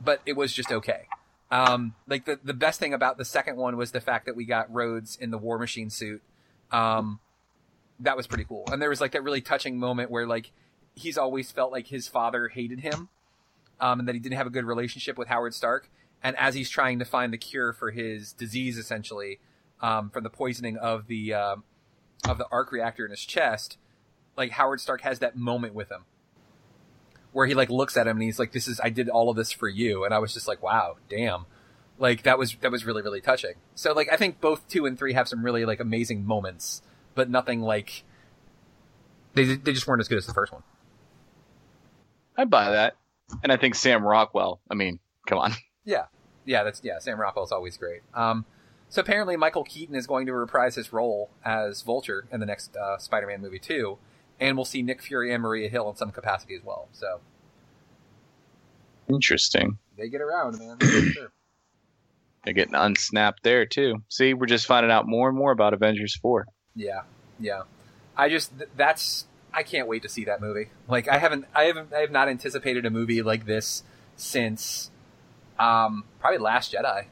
[0.02, 1.08] but it was just okay.
[1.52, 4.46] Um, like the the best thing about the second one was the fact that we
[4.46, 6.22] got Rhodes in the War Machine suit.
[6.72, 7.20] Um,
[8.00, 8.64] that was pretty cool.
[8.72, 10.52] And there was like that really touching moment where like
[10.96, 13.10] he's always felt like his father hated him,
[13.80, 15.90] um, and that he didn't have a good relationship with Howard Stark.
[16.24, 19.40] And as he's trying to find the cure for his disease, essentially
[19.82, 21.64] um, from the poisoning of the um,
[22.28, 23.78] of the arc reactor in his chest,
[24.38, 26.06] like Howard Stark has that moment with him
[27.34, 29.36] where he like looks at him and he's like, "This is I did all of
[29.36, 31.46] this for you," and I was just like, "Wow, damn."
[32.00, 33.56] Like that was that was really really touching.
[33.76, 36.82] So like I think both two and three have some really like amazing moments,
[37.16, 38.04] but nothing like
[39.34, 40.64] they they just weren't as good as the first one.
[42.38, 42.96] I buy that,
[43.44, 44.62] and I think Sam Rockwell.
[44.70, 45.54] I mean, come on.
[45.86, 46.06] Yeah,
[46.46, 47.00] yeah, that's yeah.
[47.00, 48.02] Sam Rockwell's always great.
[48.14, 48.46] Um,
[48.90, 52.76] so apparently Michael Keaton is going to reprise his role as Vulture in the next
[52.76, 53.98] uh, Spider-Man movie too,
[54.40, 56.88] and we'll see Nick Fury and Maria Hill in some capacity as well.
[56.94, 57.20] So
[59.10, 59.78] Interesting.
[59.98, 60.78] they get around, man.
[61.14, 61.32] Sure.
[62.44, 64.04] They're getting unsnapped there too.
[64.10, 66.46] See, we're just finding out more and more about Avengers Four.
[66.76, 67.04] Yeah,
[67.40, 67.62] yeah.
[68.18, 70.68] I just th- that's I can't wait to see that movie.
[70.90, 73.84] Like I haven't I haven't I have not anticipated a movie like this
[74.18, 74.92] since
[75.60, 77.06] um probably Last Jedi.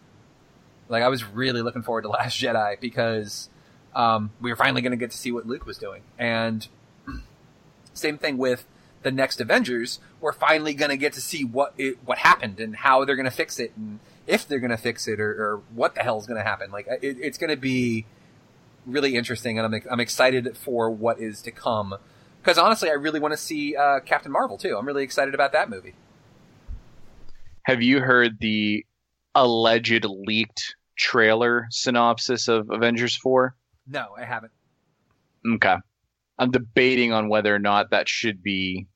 [0.90, 3.50] Like I was really looking forward to Last Jedi because
[3.96, 6.02] um we were finally going to get to see what Luke was doing.
[6.18, 6.68] And
[7.94, 8.66] same thing with
[9.04, 12.76] the next Avengers, we're finally going to get to see what it, what happened and
[12.76, 15.62] how they're going to fix it and if they're going to fix it or, or
[15.74, 16.72] what the hell is going to happen.
[16.72, 18.06] Like it, it's going to be
[18.86, 21.96] really interesting, and I'm I'm excited for what is to come.
[22.42, 24.76] Because honestly, I really want to see uh, Captain Marvel too.
[24.78, 25.94] I'm really excited about that movie.
[27.64, 28.86] Have you heard the
[29.36, 33.56] alleged leaked trailer synopsis of Avengers Four?
[33.88, 34.52] No, I haven't.
[35.46, 35.76] Okay.
[36.38, 38.88] I'm debating on whether or not that should be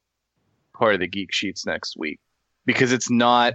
[0.73, 2.19] part of the geek sheets next week
[2.65, 3.53] because it's not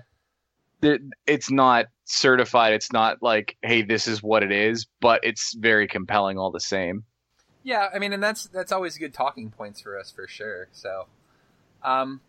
[1.27, 5.87] it's not certified it's not like hey this is what it is but it's very
[5.87, 7.05] compelling all the same
[7.63, 10.69] Yeah, I mean, and that's that's always good talking points for us for sure.
[10.73, 11.07] So,
[11.83, 12.21] um,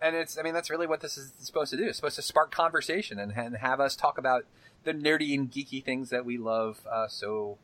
[0.00, 1.84] and it's I mean that's really what this is supposed to do.
[1.84, 4.44] It's supposed to spark conversation and, and have us talk about
[4.84, 7.58] the nerdy and geeky things that we love uh, so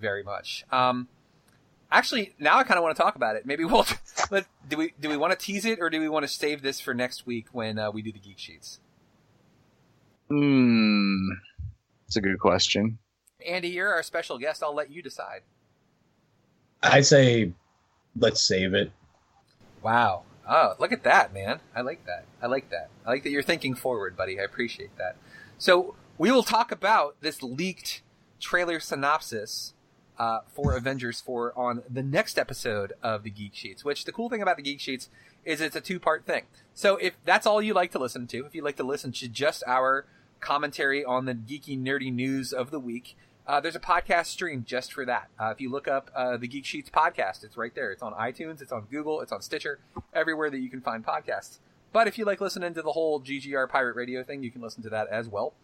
[0.00, 0.64] very much.
[0.72, 1.08] Um,
[1.90, 3.44] actually, now I kind of want to talk about it.
[3.46, 3.86] Maybe we'll
[4.30, 6.62] let do we do we want to tease it or do we want to save
[6.62, 8.80] this for next week when uh, we do the geek sheets?
[10.28, 11.28] hmm
[12.08, 12.98] it's a good question
[13.44, 14.62] Andy, you're our special guest.
[14.62, 15.42] I'll let you decide.
[16.82, 17.52] I say,
[18.16, 18.90] let's save it.
[19.82, 20.22] Wow.
[20.48, 21.60] Oh, look at that, man.
[21.74, 22.24] I like that.
[22.40, 22.88] I like that.
[23.04, 24.38] I like that you're thinking forward, buddy.
[24.38, 25.16] I appreciate that.
[25.58, 28.02] So, we will talk about this leaked
[28.40, 29.74] trailer synopsis
[30.18, 34.28] uh, for Avengers 4 on the next episode of the Geek Sheets, which the cool
[34.28, 35.08] thing about the Geek Sheets
[35.44, 36.44] is it's a two part thing.
[36.74, 39.28] So, if that's all you like to listen to, if you like to listen to
[39.28, 40.06] just our
[40.40, 43.16] commentary on the geeky, nerdy news of the week,
[43.46, 45.28] uh, there's a podcast stream just for that.
[45.38, 47.92] Uh, if you look up uh, the Geek Sheets podcast, it's right there.
[47.92, 49.78] It's on iTunes, it's on Google, it's on Stitcher,
[50.12, 51.58] everywhere that you can find podcasts.
[51.92, 54.82] But if you like listening to the whole GGR Pirate Radio thing, you can listen
[54.82, 55.54] to that as well.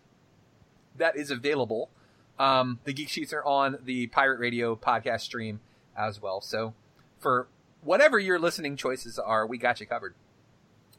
[0.96, 1.90] That is available.
[2.38, 5.60] Um, the Geek Sheets are on the Pirate Radio podcast stream
[5.96, 6.40] as well.
[6.40, 6.74] So
[7.18, 7.48] for
[7.82, 10.14] whatever your listening choices are, we got you covered.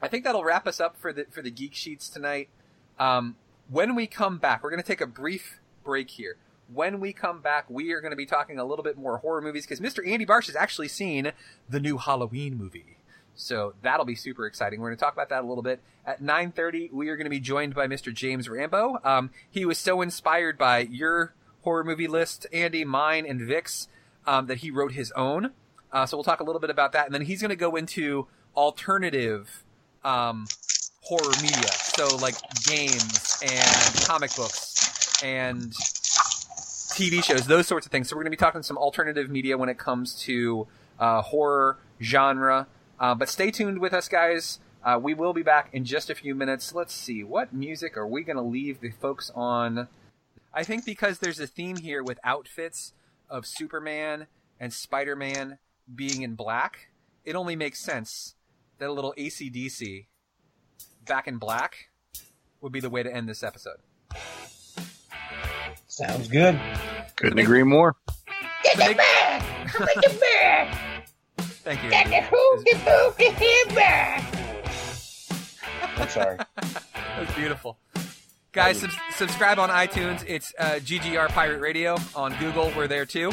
[0.02, 2.50] I think that'll wrap us up for the for the Geek Sheets tonight.
[3.00, 3.38] Um,
[3.70, 6.38] when we come back, we're going to take a brief break here.
[6.74, 9.42] When we come back, we are going to be talking a little bit more horror
[9.42, 10.08] movies because Mr.
[10.08, 11.32] Andy Barsh has actually seen
[11.70, 12.98] the new Halloween movie.
[13.36, 14.80] So that'll be super exciting.
[14.80, 15.82] We're going to talk about that a little bit.
[16.06, 18.14] At 9.30, we are going to be joined by Mr.
[18.14, 19.00] James Rambo.
[19.04, 23.88] Um, he was so inspired by your horror movie list, Andy, mine, and Vic's,
[24.26, 25.52] um, that he wrote his own.
[25.92, 27.06] Uh, so we'll talk a little bit about that.
[27.06, 29.64] And then he's going to go into alternative
[30.04, 30.46] um,
[31.02, 31.70] horror media.
[31.70, 35.74] So like games and comic books and
[36.94, 38.10] TV shows, those sorts of things.
[38.10, 40.68] So we're going to be talking some alternative media when it comes to
[41.00, 42.68] uh, horror genre.
[43.00, 44.60] Uh, but stay tuned with us, guys.
[44.84, 46.74] Uh, we will be back in just a few minutes.
[46.74, 49.88] Let's see, what music are we going to leave the folks on?
[50.54, 52.94] I think because there's a theme here with outfits
[53.30, 54.28] of Superman
[54.60, 55.58] and Spider Man
[55.94, 56.90] being in black,
[57.26, 58.36] it only makes sense
[58.78, 60.06] that a little ACDC
[61.06, 61.90] back in black
[62.62, 63.78] would be the way to end this episode.
[65.88, 66.60] Sounds good.
[67.16, 67.96] Couldn't agree more.
[68.64, 69.44] Get the bear!
[69.78, 70.72] Get the bear!
[71.38, 71.90] Thank you.
[71.90, 74.40] Get the hooky pooky hipper!
[75.98, 76.38] I'm sorry.
[76.96, 77.78] That's beautiful.
[78.52, 80.24] Guys, sub- subscribe on iTunes.
[80.28, 81.98] It's uh, GGR Pirate Radio.
[82.16, 83.32] On Google, we're there too.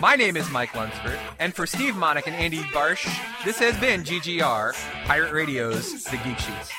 [0.00, 3.06] My name is Mike Lunsford, and for Steve Monick and Andy Barsh,
[3.44, 4.74] this has been GGR
[5.06, 6.70] Pirate Radio's The Geek Sheets.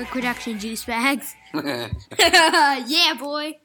[0.00, 1.34] Has been Network production, Juice Bags.
[2.90, 3.56] yeah, boy.